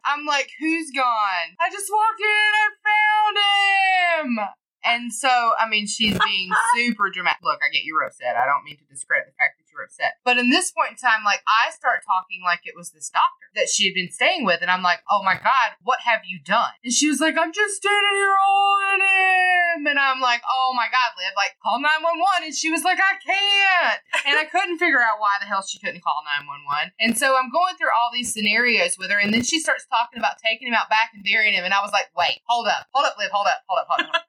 I'm 0.05 0.27
like, 0.27 0.51
Who's 0.59 0.91
gone? 0.91 1.57
I 1.61 1.71
just 1.71 1.91
walked 1.91 2.21
in 2.21 2.27
I 2.27 2.69
found 2.85 4.39
him. 4.39 4.49
And 4.85 5.13
so, 5.13 5.29
I 5.29 5.69
mean, 5.69 5.87
she's 5.87 6.19
being 6.19 6.51
super 6.75 7.11
dramatic. 7.11 7.43
Look, 7.43 7.61
I 7.63 7.73
get 7.73 7.85
you're 7.85 8.03
upset. 8.03 8.37
I 8.37 8.47
don't 8.47 8.65
mean 8.65 8.79
to 8.79 8.85
discredit 8.89 9.27
the 9.27 9.37
fact 9.37 9.59
that 9.59 9.70
you're 9.73 9.85
upset. 9.85 10.19
But 10.25 10.39
in 10.39 10.51
this 10.51 10.71
point 10.71 10.93
in 10.93 11.01
time, 11.01 11.25
like, 11.25 11.43
I 11.47 11.71
start 11.71 12.03
talking 12.07 12.43
like 12.45 12.61
it 12.65 12.75
was 12.77 12.91
this 12.91 13.11
doctor 13.11 13.47
that 13.55 13.69
she 13.71 13.87
had 13.87 13.95
been 13.95 14.11
staying 14.11 14.45
with. 14.45 14.63
And 14.63 14.71
I'm 14.71 14.83
like, 14.83 15.01
oh 15.11 15.23
my 15.23 15.35
God, 15.35 15.79
what 15.83 16.01
have 16.05 16.23
you 16.27 16.39
done? 16.43 16.75
And 16.85 16.93
she 16.93 17.09
was 17.09 17.21
like, 17.21 17.39
I'm 17.39 17.53
just 17.53 17.77
standing 17.77 18.17
here 18.19 18.37
holding 18.37 19.03
him. 19.03 19.87
And 19.87 19.99
I'm 19.99 20.21
like, 20.21 20.43
oh 20.47 20.73
my 20.77 20.87
God, 20.91 21.11
Liv, 21.17 21.33
like, 21.37 21.57
call 21.63 21.81
911. 21.81 22.51
And 22.51 22.55
she 22.55 22.71
was 22.71 22.83
like, 22.83 22.99
I 22.99 23.15
can't. 23.23 24.01
And 24.27 24.37
I 24.39 24.45
couldn't 24.45 24.79
figure 24.79 25.01
out 25.01 25.23
why 25.23 25.39
the 25.41 25.47
hell 25.47 25.63
she 25.63 25.79
couldn't 25.79 26.03
call 26.03 26.23
911. 26.27 26.93
And 27.01 27.17
so 27.17 27.37
I'm 27.37 27.51
going 27.51 27.77
through 27.77 27.95
all 27.95 28.11
these 28.13 28.33
scenarios 28.33 28.99
with 28.99 29.11
her. 29.11 29.19
And 29.19 29.33
then 29.33 29.43
she 29.43 29.61
starts 29.61 29.87
talking 29.87 30.19
about 30.19 30.39
taking 30.43 30.69
him 30.69 30.75
out 30.75 30.91
back 30.91 31.11
and 31.15 31.25
burying 31.25 31.55
him. 31.55 31.65
And 31.65 31.75
I 31.75 31.83
was 31.83 31.93
like, 31.93 32.11
wait, 32.17 32.43
hold 32.47 32.67
up, 32.67 32.87
hold 32.93 33.07
up, 33.07 33.17
Liv, 33.19 33.31
hold 33.33 33.47
up, 33.47 33.63
hold 33.69 33.81
up, 33.81 33.89
hold 33.89 34.07
up. 34.15 34.23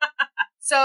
So 0.62 0.78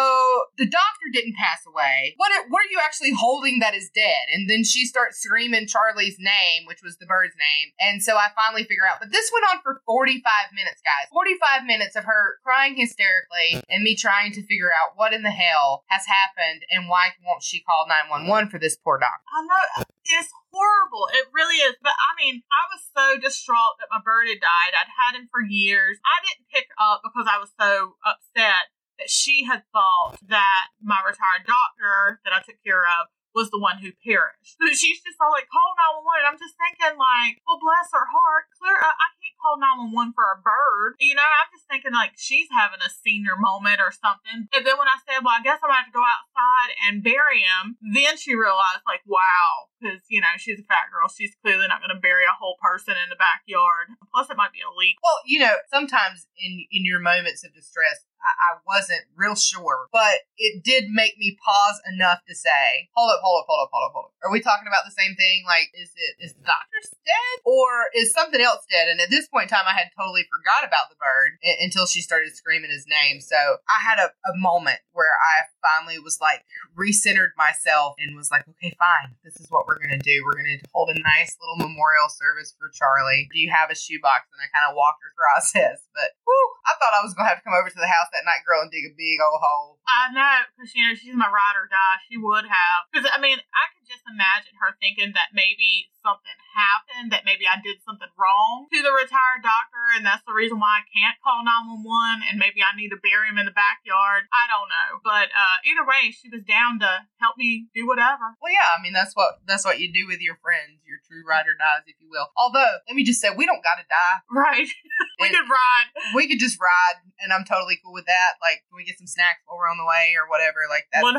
the 0.57 0.65
doctor 0.65 1.07
didn't 1.13 1.37
pass 1.37 1.61
away. 1.69 2.17
What 2.17 2.33
are, 2.33 2.49
what 2.49 2.65
are 2.65 2.73
you 2.73 2.81
actually 2.81 3.13
holding 3.13 3.61
that 3.61 3.77
is 3.77 3.93
dead? 3.93 4.25
And 4.33 4.49
then 4.49 4.65
she 4.65 4.89
starts 4.89 5.21
screaming 5.21 5.69
Charlie's 5.69 6.17
name, 6.19 6.65
which 6.65 6.81
was 6.83 6.97
the 6.97 7.05
bird's 7.05 7.37
name. 7.37 7.77
And 7.79 8.03
so 8.03 8.17
I 8.17 8.33
finally 8.33 8.65
figure 8.65 8.89
out. 8.89 9.05
But 9.05 9.13
this 9.13 9.29
went 9.29 9.45
on 9.53 9.61
for 9.61 9.85
45 9.85 10.25
minutes, 10.57 10.81
guys. 10.81 11.13
45 11.13 11.69
minutes 11.69 11.95
of 11.95 12.09
her 12.09 12.41
crying 12.43 12.75
hysterically 12.75 13.61
and 13.69 13.85
me 13.85 13.95
trying 13.95 14.33
to 14.33 14.43
figure 14.49 14.73
out 14.73 14.97
what 14.97 15.13
in 15.13 15.23
the 15.23 15.31
hell 15.31 15.85
has 15.93 16.09
happened 16.09 16.65
and 16.73 16.89
why 16.89 17.13
won't 17.21 17.45
she 17.45 17.61
call 17.61 17.85
911 17.87 18.49
for 18.49 18.59
this 18.59 18.81
poor 18.81 18.97
doctor. 18.97 19.29
I 19.29 19.45
know 19.45 19.85
it's 20.09 20.33
horrible. 20.49 21.05
It 21.13 21.29
really 21.37 21.61
is. 21.61 21.77
But 21.85 21.93
I 21.93 22.17
mean, 22.17 22.41
I 22.49 22.65
was 22.73 22.81
so 22.97 23.21
distraught 23.21 23.77
that 23.85 23.93
my 23.93 24.01
bird 24.01 24.33
had 24.33 24.41
died. 24.41 24.73
I'd 24.73 24.89
had 25.05 25.21
him 25.21 25.29
for 25.29 25.45
years. 25.45 26.01
I 26.01 26.25
didn't 26.25 26.49
pick 26.49 26.73
up 26.81 27.05
because 27.05 27.29
I 27.29 27.37
was 27.37 27.53
so 27.61 28.01
upset 28.01 28.73
that 28.99 29.11
she 29.11 29.45
had 29.45 29.63
thought 29.73 30.19
that 30.29 30.73
my 30.83 30.99
retired 31.05 31.47
doctor 31.47 32.21
that 32.25 32.33
I 32.33 32.41
took 32.41 32.57
care 32.65 32.85
of 32.85 33.09
was 33.37 33.53
the 33.53 33.61
one 33.61 33.85
who 33.85 33.93
perished. 34.01 34.57
So 34.67 34.73
she's 34.73 35.05
just 35.05 35.21
all 35.21 35.31
like, 35.31 35.53
call 35.53 35.77
911. 36.01 36.27
I'm 36.27 36.41
just 36.41 36.57
thinking, 36.57 36.97
like, 36.97 37.39
well, 37.45 37.61
bless 37.61 37.93
her 37.93 38.09
heart. 38.09 38.49
Clear, 38.57 38.81
I, 38.81 38.89
I 38.89 39.09
can't 39.21 39.37
call 39.39 39.61
911 39.61 40.17
for 40.17 40.33
a 40.33 40.41
bird. 40.41 40.97
You 40.99 41.13
know, 41.13 41.23
I'm 41.23 41.53
just 41.53 41.69
thinking, 41.69 41.93
like, 41.93 42.17
she's 42.17 42.49
having 42.51 42.81
a 42.81 42.91
senior 42.91 43.37
moment 43.37 43.79
or 43.85 43.93
something. 43.93 44.49
And 44.51 44.65
then 44.65 44.75
when 44.81 44.89
I 44.89 44.99
said, 45.05 45.23
well, 45.23 45.37
I 45.37 45.45
guess 45.45 45.61
I'm 45.61 45.69
going 45.69 45.77
to 45.77 45.83
have 45.87 45.93
to 45.93 45.95
go 45.95 46.03
outside 46.03 46.71
and 46.89 47.05
bury 47.05 47.45
him, 47.45 47.77
then 47.85 48.17
she 48.17 48.33
realized, 48.33 48.83
like, 48.89 49.05
wow, 49.05 49.69
because, 49.77 50.03
you 50.09 50.25
know, 50.25 50.35
she's 50.41 50.59
a 50.59 50.67
fat 50.67 50.89
girl. 50.89 51.07
She's 51.13 51.37
clearly 51.45 51.69
not 51.69 51.85
going 51.85 51.95
to 51.95 52.01
bury 52.01 52.25
a 52.25 52.35
whole 52.35 52.57
person 52.59 52.97
in 52.97 53.13
the 53.13 53.21
backyard. 53.21 53.93
Plus, 54.11 54.33
it 54.33 54.41
might 54.41 54.57
be 54.57 54.65
illegal. 54.65 54.99
Well, 55.05 55.21
you 55.29 55.45
know, 55.45 55.61
sometimes 55.69 56.27
in, 56.41 56.65
in 56.73 56.89
your 56.89 56.99
moments 56.99 57.45
of 57.45 57.53
distress, 57.53 58.03
I, 58.23 58.59
wasn't 58.67 59.07
real 59.15 59.39
sure, 59.39 59.87
but 59.93 60.27
it 60.37 60.65
did 60.65 60.91
make 60.91 61.17
me 61.19 61.39
pause 61.39 61.79
enough 61.87 62.21
to 62.27 62.35
say, 62.35 62.91
hold 62.95 63.15
up, 63.15 63.23
hold 63.23 63.41
up, 63.41 63.47
hold 63.49 63.63
up, 63.63 63.71
hold 63.73 63.85
up, 63.87 63.93
hold 63.95 64.07
up. 64.11 64.15
Are 64.27 64.33
we 64.33 64.43
talking 64.43 64.67
about 64.67 64.83
the 64.83 64.91
same 64.91 65.15
thing? 65.15 65.47
Like, 65.47 65.71
is 65.73 65.95
it, 65.95 66.19
is 66.19 66.35
the 66.35 66.43
doctor 66.43 66.83
dead 67.07 67.37
or 67.47 67.87
is 67.95 68.11
something 68.11 68.43
else 68.43 68.67
dead? 68.67 68.91
And 68.91 69.01
at 69.01 69.09
this 69.09 69.31
point 69.31 69.47
in 69.47 69.55
time, 69.55 69.71
I 69.71 69.79
had 69.79 69.95
totally 69.95 70.27
forgot 70.27 70.67
about 70.67 70.91
the 70.91 70.99
bird 70.99 71.39
until 71.63 71.87
she 71.87 72.03
started 72.03 72.35
screaming 72.35 72.75
his 72.75 72.91
name. 72.91 73.23
So 73.23 73.39
I 73.39 73.79
had 73.79 74.03
a, 74.03 74.11
a 74.27 74.35
moment 74.35 74.83
where 74.91 75.15
I 75.15 75.47
finally 75.67 75.99
was 75.99 76.23
like, 76.23 76.47
recentered 76.79 77.35
myself 77.35 77.99
and 77.99 78.15
was 78.15 78.31
like, 78.31 78.47
okay, 78.47 78.71
fine. 78.79 79.19
This 79.27 79.35
is 79.43 79.51
what 79.51 79.67
we're 79.67 79.83
going 79.83 79.99
to 79.99 80.03
do. 80.03 80.23
We're 80.23 80.39
going 80.39 80.55
to 80.55 80.63
hold 80.71 80.95
a 80.95 80.99
nice 80.99 81.35
little 81.43 81.59
memorial 81.59 82.07
service 82.07 82.55
for 82.55 82.71
Charlie. 82.71 83.27
Do 83.35 83.43
you 83.43 83.51
have 83.51 83.75
a 83.75 83.77
shoebox? 83.77 84.31
And 84.31 84.39
I 84.39 84.49
kind 84.55 84.71
of 84.71 84.79
walked 84.79 85.03
her 85.03 85.15
process, 85.21 85.83
but 85.91 86.15
whew, 86.23 86.49
I 86.69 86.79
thought 86.79 86.95
I 86.95 87.03
was 87.03 87.13
going 87.19 87.27
to 87.27 87.33
have 87.35 87.43
to 87.43 87.47
come 87.47 87.59
over 87.59 87.69
to 87.69 87.83
the 87.83 87.91
house 87.91 88.11
that 88.15 88.29
night, 88.29 88.47
girl, 88.47 88.63
and 88.63 88.71
dig 88.71 88.87
a 88.87 88.95
big 88.95 89.19
old 89.19 89.43
hole. 89.43 89.83
I 89.87 90.13
know, 90.15 90.37
because, 90.55 90.75
you 90.75 90.87
know, 90.87 90.95
she's 90.95 91.19
my 91.19 91.29
ride 91.31 91.59
or 91.59 91.67
die. 91.67 91.99
She 92.07 92.19
would 92.19 92.47
have. 92.47 92.81
Because, 92.91 93.07
I 93.11 93.19
mean, 93.19 93.39
I 93.39 93.65
just 93.87 94.05
imagine 94.07 94.55
her 94.59 94.75
thinking 94.79 95.15
that 95.15 95.35
maybe 95.35 95.91
something 96.03 96.39
happened, 96.55 97.11
that 97.11 97.27
maybe 97.27 97.47
I 97.47 97.59
did 97.59 97.83
something 97.83 98.11
wrong 98.15 98.71
to 98.71 98.79
the 98.83 98.95
retired 98.95 99.43
doctor, 99.43 99.83
and 99.99 100.07
that's 100.07 100.23
the 100.23 100.35
reason 100.35 100.63
why 100.63 100.83
I 100.83 100.85
can't 100.91 101.19
call 101.23 101.43
911, 101.43 102.27
and 102.31 102.39
maybe 102.39 102.63
I 102.63 102.75
need 102.75 102.95
to 102.95 103.01
bury 103.03 103.27
him 103.27 103.39
in 103.39 103.47
the 103.47 103.55
backyard. 103.55 104.31
I 104.31 104.45
don't 104.47 104.71
know. 104.71 104.91
But 105.03 105.35
uh, 105.35 105.57
either 105.67 105.83
way, 105.83 106.15
she 106.15 106.31
was 106.31 106.47
down 106.47 106.79
to 106.83 107.07
help 107.19 107.35
me 107.39 107.67
do 107.75 107.87
whatever. 107.87 108.39
Well, 108.39 108.55
yeah, 108.55 108.75
I 108.75 108.79
mean, 108.83 108.95
that's 108.95 109.15
what 109.15 109.43
that's 109.47 109.67
what 109.67 109.83
you 109.83 109.91
do 109.91 110.07
with 110.07 110.23
your 110.23 110.39
friends, 110.39 110.83
your 110.87 111.03
true 111.07 111.27
ride 111.27 111.51
or 111.51 111.59
dies, 111.59 111.87
if 111.91 111.99
you 111.99 112.07
will. 112.11 112.31
Although, 112.39 112.83
let 112.87 112.95
me 112.95 113.03
just 113.03 113.19
say, 113.19 113.31
we 113.35 113.47
don't 113.47 113.63
got 113.63 113.83
to 113.83 113.87
die. 113.87 114.19
Right. 114.31 114.71
we 115.21 115.29
could 115.29 115.49
ride. 115.49 115.89
We 116.15 116.29
could 116.29 116.39
just 116.39 116.61
ride, 116.61 117.01
and 117.21 117.33
I'm 117.33 117.45
totally 117.45 117.79
cool 117.83 117.93
with 117.93 118.07
that. 118.07 118.37
Like, 118.41 118.65
can 118.69 118.77
we 118.77 118.85
get 118.85 118.99
some 118.99 119.07
snacks 119.09 119.41
while 119.47 119.59
we're 119.59 119.71
on 119.71 119.81
the 119.81 119.89
way 119.89 120.13
or 120.17 120.29
whatever? 120.29 120.69
Like 120.69 120.89
that. 120.93 121.03
100. 121.03 121.17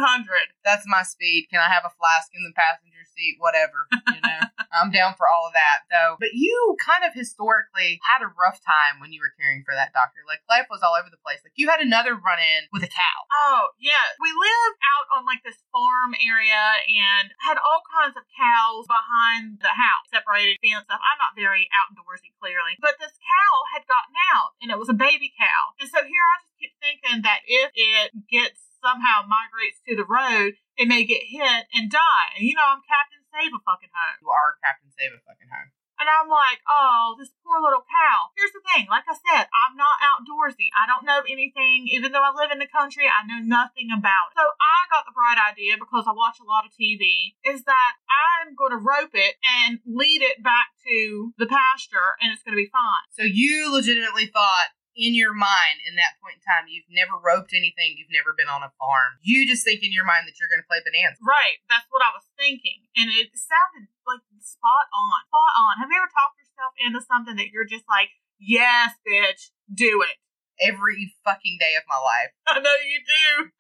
That's 0.64 0.86
my 0.86 1.04
speed. 1.04 1.48
Can 1.50 1.60
I 1.60 1.70
have 1.70 1.86
a 1.86 1.94
flask 1.98 2.30
in 2.34 2.46
the 2.46 2.54
passenger 2.54 3.04
seat? 3.06 3.38
Whatever. 3.40 3.90
You 3.92 4.22
know, 4.22 4.42
I'm 4.72 4.92
down 4.92 5.16
for 5.16 5.28
all 5.28 5.48
of 5.48 5.54
that. 5.54 5.88
though. 5.92 6.20
but 6.20 6.34
you 6.34 6.76
kind 6.84 7.04
of 7.08 7.16
historically 7.16 8.00
had 8.04 8.24
a 8.24 8.34
rough 8.36 8.60
time 8.64 9.00
when 9.00 9.16
you 9.16 9.24
were 9.24 9.34
caring 9.40 9.64
for 9.64 9.74
that 9.74 9.96
doctor. 9.96 10.22
Like, 10.28 10.44
life 10.52 10.68
was 10.70 10.84
all 10.84 10.96
over 11.00 11.08
the 11.10 11.22
place. 11.22 11.40
Like, 11.44 11.56
you 11.56 11.72
had 11.72 11.80
another 11.80 12.16
run 12.16 12.40
in 12.40 12.68
with 12.72 12.84
a 12.84 12.92
cow. 12.92 13.18
Oh, 13.32 13.72
yeah. 13.80 14.16
We 14.20 14.32
lived 14.32 14.80
out 14.84 15.08
on 15.18 15.26
like 15.26 15.42
this 15.44 15.60
farm 15.72 16.18
area 16.20 16.84
and 16.88 17.32
had 17.42 17.60
all 17.62 17.84
kinds 17.88 18.20
of 18.20 18.28
cows 18.36 18.86
behind 18.90 19.64
the 19.64 19.74
house, 19.74 20.12
separated 20.12 20.60
fence 20.60 20.86
stuff. 20.86 21.02
I'm 21.02 21.22
not 21.22 21.38
very 21.38 21.70
outdoorsy, 21.72 22.36
clearly. 22.42 22.76
But 22.82 23.00
this 23.00 23.16
cow 23.18 23.54
had 23.74 23.88
gotten 23.88 24.16
out 24.34 24.58
and 24.60 24.70
it 24.72 24.80
was 24.80 24.92
a 24.92 24.98
baby 24.98 25.32
cow. 25.36 25.76
And 25.80 25.90
so 25.90 26.04
here 26.04 26.26
I 26.26 26.36
just 26.44 26.58
keep 26.60 26.74
thinking 26.82 27.24
that 27.24 27.46
if 27.48 27.72
it 27.76 28.12
gets 28.28 28.68
somehow 28.82 29.26
migrates 29.26 29.82
to 29.88 29.98
the 29.98 30.08
road, 30.08 30.56
it 30.78 30.88
may 30.88 31.04
get 31.04 31.26
hit 31.26 31.66
and 31.74 31.90
die. 31.90 32.28
And 32.38 32.46
you 32.46 32.56
know, 32.56 32.66
I'm 32.66 32.86
Captain 32.86 33.26
Save 33.38 33.54
a 33.54 33.62
fucking 33.62 33.94
home. 33.94 34.18
You 34.26 34.34
are 34.34 34.58
Captain 34.66 34.90
Save 34.90 35.14
a 35.14 35.22
fucking 35.22 35.46
home. 35.46 35.70
And 35.98 36.06
I'm 36.06 36.30
like, 36.30 36.62
oh, 36.70 37.18
this 37.18 37.34
poor 37.42 37.58
little 37.58 37.82
cow. 37.82 38.30
Here's 38.38 38.54
the 38.54 38.62
thing, 38.62 38.86
like 38.86 39.10
I 39.10 39.18
said, 39.18 39.50
I'm 39.50 39.74
not 39.74 39.98
outdoorsy. 39.98 40.70
I 40.78 40.86
don't 40.86 41.06
know 41.06 41.26
anything. 41.26 41.90
Even 41.90 42.14
though 42.14 42.22
I 42.22 42.34
live 42.38 42.54
in 42.54 42.62
the 42.62 42.70
country, 42.70 43.10
I 43.10 43.26
know 43.26 43.42
nothing 43.42 43.90
about 43.90 44.30
it. 44.30 44.38
So 44.38 44.46
I 44.46 44.78
got 44.94 45.10
the 45.10 45.18
bright 45.18 45.42
idea 45.42 45.74
because 45.82 46.06
I 46.06 46.14
watch 46.14 46.38
a 46.38 46.46
lot 46.46 46.70
of 46.70 46.74
TV, 46.78 47.34
is 47.42 47.66
that 47.66 47.94
I'm 48.10 48.54
going 48.54 48.78
to 48.78 48.82
rope 48.82 49.18
it 49.18 49.42
and 49.42 49.82
lead 49.90 50.22
it 50.22 50.46
back 50.46 50.78
to 50.86 51.34
the 51.42 51.50
pasture 51.50 52.14
and 52.22 52.30
it's 52.30 52.46
going 52.46 52.54
to 52.54 52.62
be 52.62 52.70
fine. 52.70 53.06
So 53.18 53.26
you 53.26 53.74
legitimately 53.74 54.30
thought 54.30 54.78
in 54.98 55.14
your 55.14 55.32
mind 55.32 55.86
in 55.86 55.94
that 56.02 56.18
point 56.18 56.42
in 56.42 56.44
time, 56.44 56.66
you've 56.66 56.90
never 56.90 57.14
roped 57.22 57.54
anything, 57.54 57.94
you've 57.96 58.12
never 58.12 58.34
been 58.34 58.50
on 58.50 58.66
a 58.66 58.74
farm. 58.82 59.22
You 59.22 59.46
just 59.46 59.62
think 59.62 59.86
in 59.86 59.94
your 59.94 60.04
mind 60.04 60.26
that 60.26 60.42
you're 60.42 60.50
going 60.50 60.60
to 60.60 60.66
play 60.66 60.82
bonanza. 60.82 61.22
Right. 61.22 61.62
That's 61.70 61.86
what 61.94 62.02
I 62.02 62.12
was 62.18 62.26
thinking. 62.36 62.90
And 62.98 63.14
it 63.14 63.30
sounded 63.38 63.94
like 64.10 64.26
spot 64.42 64.90
on. 64.90 65.22
Spot 65.30 65.54
on. 65.54 65.74
Have 65.86 65.94
you 65.94 66.02
ever 66.02 66.10
talked 66.10 66.42
yourself 66.42 66.74
into 66.82 67.00
something 67.06 67.38
that 67.38 67.54
you're 67.54 67.70
just 67.70 67.86
like, 67.86 68.10
yes, 68.42 68.98
bitch, 69.06 69.54
do 69.70 70.02
it? 70.02 70.18
Every 70.58 71.14
fucking 71.22 71.62
day 71.62 71.78
of 71.78 71.86
my 71.86 72.02
life. 72.02 72.34
I 72.50 72.58
know 72.58 72.78
you 72.82 73.00
do. 73.06 73.54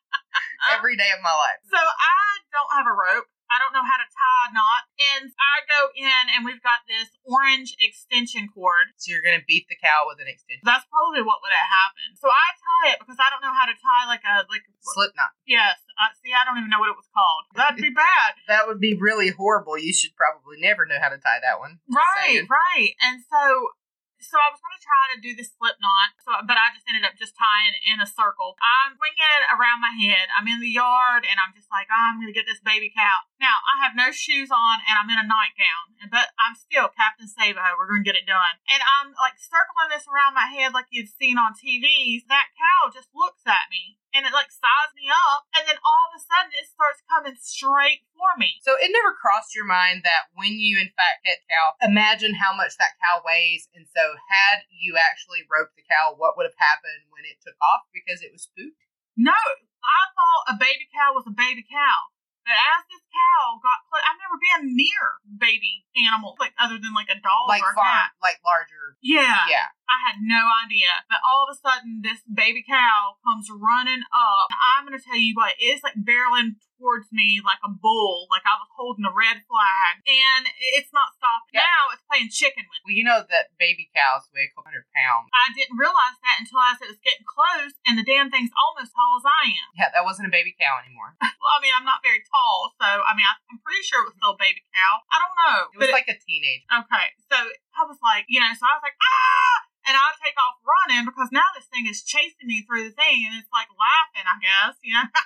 Every 0.78 0.94
day 0.94 1.10
of 1.10 1.18
my 1.26 1.34
life. 1.34 1.60
So 1.66 1.78
I 1.82 2.22
don't 2.54 2.72
have 2.78 2.86
a 2.86 2.94
rope. 2.94 3.26
I 3.50 3.62
don't 3.62 3.74
know 3.74 3.84
how 3.84 3.98
to 3.98 4.08
tie 4.08 4.42
a 4.46 4.54
knot. 4.54 4.82
And 4.96 5.24
I 5.38 5.56
go 5.66 5.80
in 5.94 6.24
and 6.34 6.40
we've 6.42 6.62
got 6.62 6.82
this 6.90 7.10
orange 7.22 7.78
extension 7.78 8.50
cord. 8.50 8.94
So 8.98 9.14
you're 9.14 9.24
going 9.24 9.38
to 9.38 9.46
beat 9.46 9.70
the 9.70 9.78
cow 9.78 10.06
with 10.10 10.18
an 10.18 10.28
extension. 10.28 10.66
That's 10.66 10.86
probably 10.90 11.22
what 11.22 11.42
would 11.42 11.54
have 11.54 11.70
happened. 11.70 12.18
So 12.18 12.26
I 12.26 12.46
tie 12.56 12.86
it 12.94 12.98
because 13.02 13.18
I 13.18 13.28
don't 13.30 13.42
know 13.42 13.54
how 13.54 13.66
to 13.70 13.76
tie 13.76 14.04
like 14.10 14.24
a 14.26 14.46
like 14.50 14.66
a, 14.66 14.72
slip 14.82 15.14
knot. 15.14 15.34
Yes. 15.46 15.78
Uh, 15.96 16.12
see, 16.20 16.34
I 16.34 16.42
don't 16.44 16.58
even 16.58 16.68
know 16.68 16.82
what 16.82 16.92
it 16.92 16.98
was 16.98 17.08
called. 17.14 17.48
That'd 17.54 17.80
be 17.80 17.94
bad. 17.94 18.36
that 18.52 18.66
would 18.66 18.82
be 18.82 18.98
really 18.98 19.30
horrible. 19.30 19.78
You 19.78 19.94
should 19.94 20.12
probably 20.18 20.58
never 20.60 20.84
know 20.84 20.98
how 21.00 21.08
to 21.08 21.18
tie 21.18 21.40
that 21.40 21.58
one. 21.62 21.80
Right, 21.88 22.44
right. 22.44 22.92
And 23.00 23.22
so 23.24 23.72
so 24.20 24.40
I 24.40 24.48
was 24.48 24.60
going 24.60 24.76
to 24.76 24.84
try 24.84 25.04
to 25.12 25.18
do 25.20 25.32
the 25.36 25.44
slip 25.44 25.76
knot, 25.78 26.16
so 26.24 26.32
but 26.48 26.56
I 26.56 26.72
just 26.72 26.88
ended 26.88 27.04
up 27.04 27.16
just 27.20 27.36
tying 27.36 27.76
in 27.84 28.00
a 28.00 28.08
circle. 28.08 28.56
I'm 28.60 28.96
swinging 28.96 29.28
it 29.28 29.52
around 29.52 29.84
my 29.84 29.92
head. 29.92 30.32
I'm 30.32 30.48
in 30.48 30.60
the 30.60 30.72
yard, 30.72 31.28
and 31.28 31.36
I'm 31.36 31.52
just 31.52 31.68
like, 31.68 31.88
oh, 31.92 32.04
I'm 32.08 32.18
going 32.18 32.30
to 32.30 32.36
get 32.36 32.48
this 32.48 32.62
baby 32.64 32.88
cow. 32.92 33.28
Now 33.36 33.60
I 33.68 33.84
have 33.84 33.98
no 33.98 34.10
shoes 34.10 34.48
on, 34.48 34.76
and 34.88 34.96
I'm 34.96 35.12
in 35.12 35.20
a 35.20 35.28
nightgown, 35.28 36.08
but 36.08 36.32
I'm 36.40 36.56
still 36.56 36.88
Captain 36.92 37.28
Savo. 37.28 37.76
We're 37.76 37.90
going 37.90 38.04
to 38.04 38.08
get 38.08 38.18
it 38.18 38.28
done, 38.28 38.56
and 38.72 38.80
I'm 38.80 39.12
like 39.20 39.36
circling 39.36 39.92
this 39.92 40.08
around 40.08 40.32
my 40.36 40.48
head 40.48 40.72
like 40.72 40.88
you'd 40.88 41.12
seen 41.12 41.36
on 41.36 41.52
TVs. 41.56 42.24
That 42.32 42.52
cow 42.56 42.88
just 42.88 43.12
looks 43.12 43.44
at 43.44 43.68
me 43.68 44.00
and 44.16 44.24
it 44.24 44.32
like 44.32 44.48
sized 44.48 44.96
me 44.96 45.12
up, 45.12 45.44
and 45.52 45.68
then 45.68 45.76
all 45.84 46.02
of 46.08 46.16
a 46.16 46.24
sudden 46.24 46.56
it 46.56 46.64
starts 46.64 47.04
coming 47.04 47.36
straight 47.36 48.08
for 48.16 48.32
me. 48.40 48.56
So 48.64 48.72
it 48.80 48.88
never 48.88 49.12
crossed 49.12 49.52
your 49.52 49.68
mind 49.68 50.00
that 50.08 50.32
when 50.32 50.56
you 50.56 50.80
in 50.80 50.88
fact 50.96 51.28
hit 51.28 51.44
cow, 51.52 51.76
imagine 51.84 52.32
how 52.32 52.56
much 52.56 52.80
that 52.80 52.96
cow 53.04 53.20
weighs, 53.20 53.68
and 53.76 53.84
so 53.84 54.16
had 54.32 54.64
you 54.72 54.96
actually 54.96 55.44
roped 55.44 55.76
the 55.76 55.84
cow, 55.84 56.16
what 56.16 56.40
would 56.40 56.48
have 56.48 56.56
happened 56.56 57.12
when 57.12 57.28
it 57.28 57.36
took 57.44 57.60
off 57.60 57.84
because 57.92 58.24
it 58.24 58.32
was 58.32 58.48
spooked? 58.48 58.80
No, 59.20 59.36
I 59.36 60.00
thought 60.16 60.52
a 60.52 60.56
baby 60.56 60.88
cow 60.88 61.12
was 61.12 61.28
a 61.28 61.36
baby 61.36 61.64
cow. 61.68 62.16
But 62.46 62.54
as 62.54 62.86
this 62.86 63.02
cow 63.10 63.58
got 63.58 63.82
close, 63.90 64.06
I've 64.06 64.22
never 64.22 64.38
been 64.38 64.78
near 64.78 65.18
baby 65.26 65.82
animals, 66.06 66.38
like 66.38 66.54
other 66.54 66.78
than 66.78 66.94
like 66.94 67.10
a 67.10 67.18
dog 67.18 67.50
like 67.50 67.58
or 67.58 67.74
a 67.74 67.76
farm, 67.76 67.90
cat. 67.90 68.14
like 68.22 68.38
larger. 68.46 68.94
Yeah. 69.02 69.50
Yeah. 69.50 69.66
I 69.86 69.98
had 70.10 70.18
no 70.22 70.42
idea. 70.66 71.06
But 71.08 71.22
all 71.22 71.46
of 71.46 71.54
a 71.54 71.58
sudden, 71.58 72.02
this 72.02 72.22
baby 72.26 72.62
cow 72.66 73.18
comes 73.22 73.48
running 73.50 74.02
up. 74.10 74.48
I'm 74.52 74.86
going 74.86 74.98
to 74.98 75.02
tell 75.02 75.18
you 75.18 75.34
what, 75.34 75.54
it's 75.58 75.82
like 75.82 75.98
barreling 75.98 76.58
towards 76.76 77.08
me 77.10 77.40
like 77.40 77.60
a 77.64 77.72
bull, 77.72 78.28
like 78.28 78.44
I 78.44 78.56
was 78.60 78.68
holding 78.76 79.08
a 79.08 79.12
red 79.12 79.40
flag. 79.48 79.92
And 80.04 80.44
it's 80.76 80.92
not 80.92 81.16
stopping. 81.16 81.56
Yeah. 81.56 81.64
Now 81.64 81.80
it's 81.92 82.04
playing 82.04 82.28
chicken 82.30 82.68
with 82.68 82.80
me. 82.84 82.92
Well, 82.92 82.96
you 82.96 83.04
know 83.04 83.20
that 83.24 83.56
baby 83.56 83.88
cows 83.96 84.28
weigh 84.30 84.48
a 84.48 84.52
couple 84.52 84.68
hundred 84.68 84.86
pounds. 84.92 85.32
I 85.32 85.52
didn't 85.56 85.80
realize 85.80 86.16
that 86.20 86.36
until 86.44 86.60
as 86.62 86.78
it 86.84 86.92
was 86.92 87.00
getting 87.00 87.26
close, 87.26 87.74
and 87.88 87.96
the 87.96 88.06
damn 88.06 88.28
thing's 88.28 88.52
almost 88.54 88.92
tall 88.92 89.18
as 89.18 89.26
I 89.26 89.42
am. 89.56 89.68
Yeah, 89.74 89.90
that 89.92 90.04
wasn't 90.04 90.28
a 90.28 90.32
baby 90.32 90.52
cow 90.56 90.78
anymore. 90.80 91.16
well, 91.40 91.54
I 91.56 91.60
mean, 91.64 91.72
I'm 91.72 91.88
not 91.88 92.04
very 92.04 92.22
tall, 92.28 92.76
so 92.76 92.86
I 92.86 93.16
mean, 93.16 93.26
I, 93.26 93.34
I'm 93.48 93.60
pretty 93.64 93.82
sure 93.82 94.04
it 94.04 94.12
was 94.12 94.16
still 94.20 94.36
a 94.36 94.40
baby 94.40 94.62
cow. 94.70 94.92
I 95.08 95.16
don't 95.18 95.36
know. 95.36 95.58
It 95.74 95.78
was 95.88 95.94
like 95.96 96.08
a 96.12 96.16
teenage. 96.16 96.64
Okay, 96.68 97.06
so 97.32 97.36
I 97.40 97.82
was 97.88 97.98
like, 98.04 98.28
you 98.28 98.38
know, 98.40 98.50
so 98.52 98.68
I 98.68 98.76
was 98.76 98.84
like, 98.84 98.98
ah! 99.00 99.56
And 99.86 99.94
I 99.94 100.06
take 100.18 100.34
off 100.34 100.58
running 100.66 101.06
because 101.06 101.30
now 101.30 101.46
this 101.54 101.70
thing 101.70 101.86
is 101.86 102.02
chasing 102.02 102.50
me 102.50 102.66
through 102.66 102.90
the 102.90 102.96
thing 102.98 103.22
and 103.22 103.38
it's 103.38 103.50
like 103.54 103.70
laughing, 103.70 104.26
I 104.26 104.36
guess, 104.42 104.74
you 104.82 104.92
know. 104.92 105.06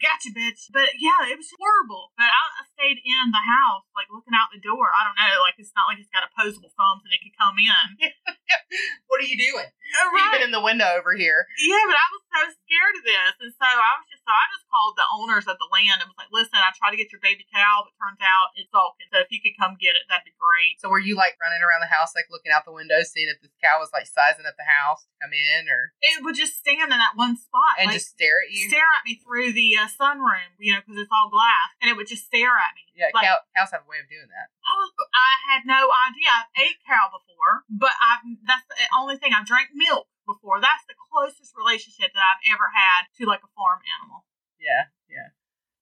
gotcha, 0.00 0.30
bitch. 0.30 0.70
But 0.70 0.94
yeah, 1.02 1.26
it 1.26 1.36
was 1.36 1.50
horrible. 1.56 2.14
But 2.14 2.30
I, 2.30 2.42
I, 2.60 2.64
stayed 2.76 3.00
in 3.00 3.32
the 3.32 3.40
house, 3.40 3.88
like 3.96 4.12
looking 4.12 4.36
out 4.36 4.52
the 4.52 4.60
door. 4.60 4.92
I 4.92 5.02
don't 5.08 5.16
know, 5.16 5.42
like 5.42 5.56
it's 5.56 5.72
not 5.74 5.88
like 5.88 5.98
it's 5.98 6.12
got 6.12 6.28
opposable 6.28 6.70
thumbs 6.76 7.02
and 7.02 7.12
it 7.12 7.24
could 7.24 7.34
come 7.34 7.56
in. 7.58 8.12
what 9.08 9.18
are 9.18 9.28
you 9.28 9.36
doing? 9.40 9.66
Uh, 9.66 10.06
right. 10.12 10.30
Peeping 10.30 10.46
in 10.46 10.52
the 10.54 10.62
window 10.62 10.86
over 10.94 11.16
here. 11.16 11.48
Yeah, 11.58 11.82
but 11.88 11.98
I 11.98 12.06
was 12.14 12.22
so 12.30 12.40
scared 12.62 12.94
of 13.00 13.04
this, 13.04 13.34
and 13.42 13.52
so 13.56 13.66
I 13.66 13.92
was 13.98 14.06
just 14.12 14.15
so 14.26 14.34
I 14.34 14.44
just 14.50 14.66
called 14.66 14.98
the 14.98 15.06
owners 15.14 15.46
of 15.46 15.54
the 15.62 15.70
land 15.70 16.02
and 16.02 16.10
was 16.10 16.18
like, 16.18 16.34
"Listen, 16.34 16.58
I 16.58 16.74
tried 16.74 16.90
to 16.90 16.98
get 16.98 17.14
your 17.14 17.22
baby 17.22 17.46
cow, 17.46 17.86
but 17.86 17.94
turns 17.94 18.18
out 18.18 18.50
it's 18.58 18.66
sulking. 18.74 19.06
So 19.14 19.22
if 19.22 19.30
you 19.30 19.38
could 19.38 19.54
come 19.54 19.78
get 19.78 19.94
it, 19.94 20.02
that'd 20.10 20.26
be 20.26 20.34
great." 20.34 20.82
So 20.82 20.90
were 20.90 20.98
you 20.98 21.14
like 21.14 21.38
running 21.38 21.62
around 21.62 21.86
the 21.86 21.92
house, 21.94 22.10
like 22.18 22.26
looking 22.26 22.50
out 22.50 22.66
the 22.66 22.74
window, 22.74 22.98
seeing 23.06 23.30
if 23.30 23.38
this 23.38 23.54
cow 23.62 23.78
was 23.78 23.94
like 23.94 24.10
sizing 24.10 24.42
up 24.42 24.58
the 24.58 24.66
house 24.66 25.06
to 25.06 25.14
come 25.22 25.30
in, 25.30 25.70
or 25.70 25.94
it 26.02 26.26
would 26.26 26.34
just 26.34 26.58
stand 26.58 26.90
in 26.90 26.98
that 26.98 27.14
one 27.14 27.38
spot 27.38 27.78
and 27.78 27.86
like, 27.86 28.02
just 28.02 28.18
stare 28.18 28.42
at 28.42 28.50
you, 28.50 28.66
stare 28.66 28.90
at 28.98 29.06
me 29.06 29.14
through 29.22 29.54
the 29.54 29.78
uh, 29.78 29.86
sunroom, 29.94 30.58
you 30.58 30.74
know, 30.74 30.82
because 30.82 30.98
it's 30.98 31.14
all 31.14 31.30
glass, 31.30 31.70
and 31.78 31.86
it 31.86 31.94
would 31.94 32.10
just 32.10 32.26
stare 32.26 32.58
at 32.58 32.74
me. 32.74 32.82
Yeah, 32.98 33.14
like, 33.14 33.30
cow, 33.30 33.38
cows 33.54 33.70
have 33.70 33.86
a 33.86 33.88
way 33.88 34.02
of 34.02 34.10
doing 34.10 34.26
that. 34.26 34.50
I, 34.66 34.72
was, 34.74 34.90
I 35.14 35.30
had 35.54 35.62
no 35.62 35.86
idea. 36.10 36.34
I've 36.34 36.50
ate 36.58 36.82
cow 36.82 37.14
before, 37.14 37.62
but 37.70 37.94
I've 37.94 38.26
that's 38.42 38.66
the 38.66 38.90
only 38.98 39.22
thing 39.22 39.30
I've 39.30 39.46
drank 39.46 39.70
milk 39.70 40.10
before. 40.26 40.58
That's 40.60 40.84
the 40.90 40.98
closest 40.98 41.54
relationship 41.54 42.10
that 42.12 42.24
I've 42.26 42.44
ever 42.50 42.68
had 42.74 43.06
to 43.18 43.22
like 43.24 43.46
a 43.46 43.50
farm 43.54 43.80
animal. 43.98 44.26
Yeah, 44.58 44.90
yeah. 45.06 45.35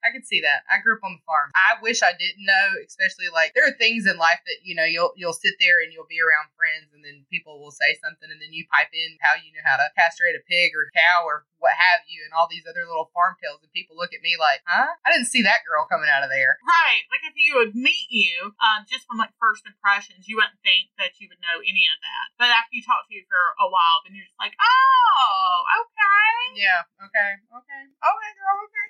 I 0.04 0.12
can 0.12 0.20
see 0.20 0.44
that. 0.44 0.68
I 0.68 0.84
grew 0.84 1.00
up 1.00 1.04
on 1.06 1.16
the 1.16 1.24
farm. 1.24 1.48
I 1.56 1.80
wish 1.80 2.04
I 2.04 2.12
didn't 2.12 2.44
know, 2.44 2.66
especially 2.84 3.32
like 3.32 3.56
there 3.56 3.64
are 3.64 3.72
things 3.80 4.04
in 4.04 4.20
life 4.20 4.44
that 4.44 4.60
you 4.60 4.76
know 4.76 4.84
you'll 4.84 5.16
you'll 5.16 5.36
sit 5.36 5.56
there 5.56 5.80
and 5.80 5.90
you'll 5.90 6.08
be 6.08 6.20
around 6.20 6.52
friends, 6.54 6.92
and 6.92 7.00
then 7.00 7.24
people 7.32 7.56
will 7.56 7.72
say 7.72 7.96
something, 8.04 8.28
and 8.28 8.36
then 8.36 8.52
you 8.52 8.68
pipe 8.68 8.92
in 8.92 9.16
how 9.24 9.34
you 9.40 9.50
know 9.56 9.64
how 9.64 9.80
to 9.80 9.88
castrate 9.96 10.36
a 10.36 10.44
pig 10.44 10.76
or 10.76 10.92
cow 10.92 11.24
or 11.24 11.48
what 11.56 11.72
have 11.72 12.04
you, 12.04 12.20
and 12.28 12.36
all 12.36 12.44
these 12.44 12.68
other 12.68 12.84
little 12.84 13.08
farm 13.16 13.40
tales, 13.40 13.64
and 13.64 13.72
people 13.72 13.96
look 13.96 14.12
at 14.12 14.20
me 14.20 14.36
like, 14.36 14.60
huh? 14.68 14.92
I 15.00 15.08
didn't 15.08 15.32
see 15.32 15.40
that 15.48 15.64
girl 15.64 15.88
coming 15.88 16.12
out 16.12 16.20
of 16.20 16.28
there. 16.28 16.60
Right. 16.60 17.02
Like 17.08 17.24
if 17.24 17.32
you 17.40 17.56
would 17.56 17.72
meet 17.72 18.12
you, 18.12 18.52
um, 18.60 18.84
just 18.84 19.08
from 19.08 19.16
like 19.16 19.32
first 19.40 19.64
impressions, 19.64 20.28
you 20.28 20.36
wouldn't 20.36 20.60
think 20.60 20.92
that 21.00 21.16
you 21.16 21.32
would 21.32 21.40
know 21.40 21.64
any 21.64 21.88
of 21.88 21.98
that. 22.04 22.26
But 22.36 22.52
after 22.52 22.76
you 22.76 22.84
talk 22.84 23.08
to 23.08 23.16
you 23.16 23.24
for 23.24 23.56
a 23.56 23.68
while, 23.72 24.04
then 24.04 24.12
you're 24.12 24.28
just 24.28 24.36
like, 24.36 24.52
oh, 24.60 25.54
okay. 25.80 26.60
Yeah. 26.60 26.84
Okay. 27.00 27.30
Okay. 27.48 27.82
Okay, 27.88 28.30
girl. 28.36 28.58
Okay. 28.68 28.88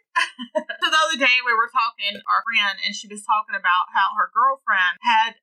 so 0.91 1.01
other 1.05 1.21
day 1.21 1.37
we 1.45 1.53
were 1.53 1.69
talking 1.69 2.17
our 2.25 2.41
friend, 2.49 2.81
and 2.81 2.97
she 2.97 3.07
was 3.07 3.21
talking 3.23 3.53
about 3.53 3.93
how 3.93 4.17
her 4.17 4.33
girlfriend 4.33 4.97
had 5.05 5.37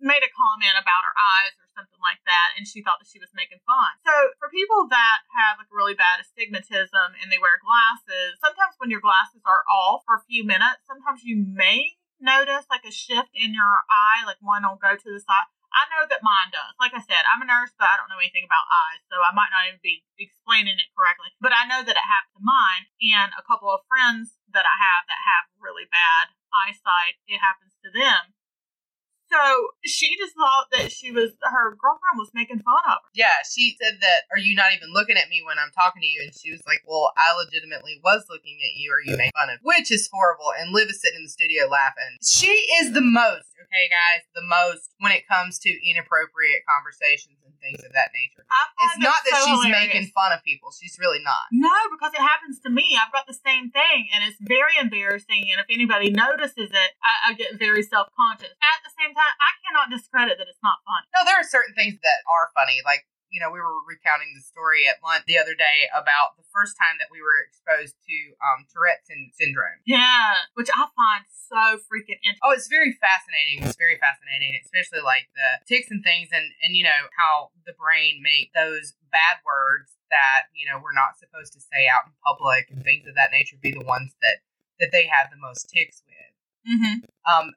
made 0.00 0.24
a 0.24 0.32
comment 0.32 0.74
about 0.80 1.04
her 1.04 1.12
eyes 1.12 1.54
or 1.60 1.68
something 1.76 2.00
like 2.00 2.18
that, 2.24 2.56
and 2.56 2.64
she 2.64 2.80
thought 2.80 2.98
that 2.98 3.10
she 3.10 3.20
was 3.20 3.30
making 3.36 3.60
fun. 3.68 4.00
So, 4.00 4.32
for 4.40 4.48
people 4.48 4.88
that 4.88 5.28
have 5.36 5.60
like 5.60 5.70
really 5.70 5.94
bad 5.94 6.18
astigmatism 6.24 7.14
and 7.20 7.28
they 7.28 7.38
wear 7.38 7.60
glasses, 7.60 8.40
sometimes 8.40 8.80
when 8.80 8.90
your 8.90 9.04
glasses 9.04 9.44
are 9.44 9.62
off 9.68 10.02
for 10.08 10.18
a 10.18 10.26
few 10.26 10.42
minutes, 10.42 10.88
sometimes 10.88 11.22
you 11.22 11.36
may 11.36 12.00
notice 12.18 12.66
like 12.72 12.88
a 12.88 12.94
shift 12.94 13.30
in 13.36 13.54
your 13.54 13.84
eye, 13.86 14.26
like 14.26 14.40
one 14.40 14.64
will 14.64 14.80
go 14.80 14.96
to 14.96 15.10
the 15.12 15.20
side. 15.20 15.46
I 15.78 15.86
know 15.94 16.10
that 16.10 16.26
mine 16.26 16.50
does. 16.50 16.74
Like 16.82 16.90
I 16.90 16.98
said, 16.98 17.22
I'm 17.30 17.42
a 17.42 17.46
nurse, 17.46 17.70
but 17.78 17.86
I 17.86 17.94
don't 17.94 18.10
know 18.10 18.18
anything 18.18 18.42
about 18.42 18.66
eyes, 18.66 19.02
so 19.06 19.22
I 19.22 19.30
might 19.30 19.54
not 19.54 19.70
even 19.70 19.78
be 19.78 20.02
explaining 20.18 20.74
it 20.74 20.90
correctly. 20.98 21.30
But 21.38 21.54
I 21.54 21.70
know 21.70 21.86
that 21.86 21.94
it 21.94 22.02
happened 22.02 22.42
to 22.42 22.42
mine 22.42 22.90
and 22.98 23.30
a 23.38 23.46
couple 23.46 23.70
of 23.70 23.86
friends 23.86 24.42
that 24.50 24.66
I 24.66 24.74
have 24.74 25.06
that 25.06 25.22
have 25.22 25.54
really 25.62 25.86
bad 25.86 26.34
eyesight. 26.50 27.22
It 27.30 27.38
happens 27.38 27.78
to 27.86 27.94
them. 27.94 28.34
So 29.30 29.40
she 29.84 30.16
just 30.16 30.34
thought 30.34 30.66
that 30.72 30.92
she 30.92 31.12
was 31.12 31.32
her 31.42 31.76
girlfriend 31.76 32.16
was 32.16 32.32
making 32.32 32.64
fun 32.64 32.80
of 32.88 33.04
her. 33.04 33.10
Yeah, 33.14 33.44
she 33.48 33.76
said 33.80 34.00
that. 34.00 34.24
Are 34.32 34.40
you 34.40 34.56
not 34.56 34.72
even 34.74 34.92
looking 34.92 35.16
at 35.16 35.28
me 35.28 35.42
when 35.44 35.58
I'm 35.58 35.72
talking 35.72 36.02
to 36.02 36.08
you? 36.08 36.24
And 36.24 36.32
she 36.32 36.50
was 36.50 36.62
like, 36.66 36.80
"Well, 36.86 37.12
I 37.16 37.36
legitimately 37.36 38.00
was 38.02 38.24
looking 38.28 38.58
at 38.64 38.76
you, 38.76 38.92
or 38.92 39.00
you 39.04 39.16
made 39.16 39.32
fun 39.36 39.50
of." 39.50 39.60
Which 39.62 39.92
is 39.92 40.08
horrible. 40.12 40.52
And 40.58 40.72
Liv 40.72 40.88
is 40.88 41.00
sitting 41.00 41.20
in 41.20 41.24
the 41.24 41.30
studio 41.30 41.68
laughing. 41.68 42.16
She 42.22 42.52
is 42.80 42.92
the 42.92 43.04
most 43.04 43.52
okay, 43.68 43.86
guys, 43.92 44.24
the 44.34 44.46
most 44.48 44.96
when 44.98 45.12
it 45.12 45.28
comes 45.28 45.58
to 45.60 45.70
inappropriate 45.70 46.64
conversations 46.64 47.37
things 47.60 47.82
of 47.84 47.92
that 47.92 48.10
nature. 48.14 48.46
It's 48.46 48.98
not 49.02 49.20
that 49.26 49.34
so 49.34 49.44
she's 49.46 49.64
hilarious. 49.66 49.92
making 49.92 50.04
fun 50.14 50.32
of 50.32 50.42
people. 50.42 50.70
She's 50.70 50.96
really 50.98 51.20
not. 51.22 51.50
No, 51.52 51.72
because 51.90 52.14
it 52.14 52.22
happens 52.22 52.58
to 52.64 52.70
me. 52.70 52.96
I've 52.96 53.12
got 53.12 53.26
the 53.26 53.36
same 53.36 53.70
thing, 53.70 54.08
and 54.14 54.24
it's 54.24 54.38
very 54.40 54.78
embarrassing. 54.80 55.50
And 55.50 55.58
if 55.60 55.68
anybody 55.68 56.10
notices 56.10 56.70
it, 56.70 56.90
I, 57.02 57.30
I 57.30 57.38
get 57.38 57.58
very 57.58 57.82
self 57.82 58.08
conscious. 58.14 58.54
At 58.58 58.80
the 58.86 58.92
same 58.96 59.12
time, 59.12 59.34
I 59.38 59.52
cannot 59.66 59.90
discredit 59.90 60.38
that 60.38 60.48
it's 60.48 60.62
not 60.62 60.80
funny. 60.86 61.06
No, 61.12 61.26
there 61.26 61.38
are 61.38 61.46
certain 61.46 61.74
things 61.74 61.98
that 62.02 62.18
are 62.26 62.50
funny, 62.54 62.80
like 62.86 63.04
you 63.30 63.40
know, 63.40 63.52
we 63.52 63.60
were 63.60 63.84
recounting 63.84 64.32
the 64.32 64.40
story 64.40 64.88
at 64.88 65.00
lunch 65.04 65.28
the 65.28 65.36
other 65.36 65.52
day 65.52 65.88
about 65.92 66.36
the 66.40 66.46
first 66.48 66.76
time 66.80 66.96
that 66.96 67.12
we 67.12 67.20
were 67.20 67.44
exposed 67.44 67.96
to 68.08 68.16
um, 68.40 68.64
Tourette's 68.72 69.08
syndrome. 69.36 69.84
Yeah, 69.84 70.48
which 70.56 70.72
I 70.72 70.88
find 70.88 71.24
so 71.28 71.80
freaking 71.88 72.20
interesting. 72.24 72.44
Oh, 72.44 72.56
it's 72.56 72.68
very 72.68 72.96
fascinating. 72.96 73.64
It's 73.64 73.76
very 73.76 74.00
fascinating, 74.00 74.56
especially 74.60 75.04
like 75.04 75.28
the 75.36 75.60
ticks 75.68 75.92
and 75.92 76.00
things, 76.00 76.32
and 76.32 76.48
and 76.64 76.76
you 76.76 76.84
know 76.84 77.08
how 77.16 77.52
the 77.68 77.76
brain 77.76 78.24
make 78.24 78.52
those 78.56 78.96
bad 79.12 79.40
words 79.44 79.96
that 80.08 80.48
you 80.56 80.64
know 80.64 80.80
we're 80.80 80.96
not 80.96 81.20
supposed 81.20 81.52
to 81.52 81.60
say 81.60 81.88
out 81.88 82.08
in 82.08 82.12
public 82.24 82.72
and 82.72 82.80
things 82.80 83.04
of 83.04 83.14
that 83.16 83.32
nature 83.32 83.56
be 83.60 83.72
the 83.72 83.84
ones 83.84 84.16
that 84.24 84.40
that 84.80 84.90
they 84.92 85.04
have 85.04 85.28
the 85.28 85.40
most 85.40 85.68
ticks 85.68 86.02
with. 86.08 86.32
Mm-hmm. 86.68 86.96
Um, 87.28 87.52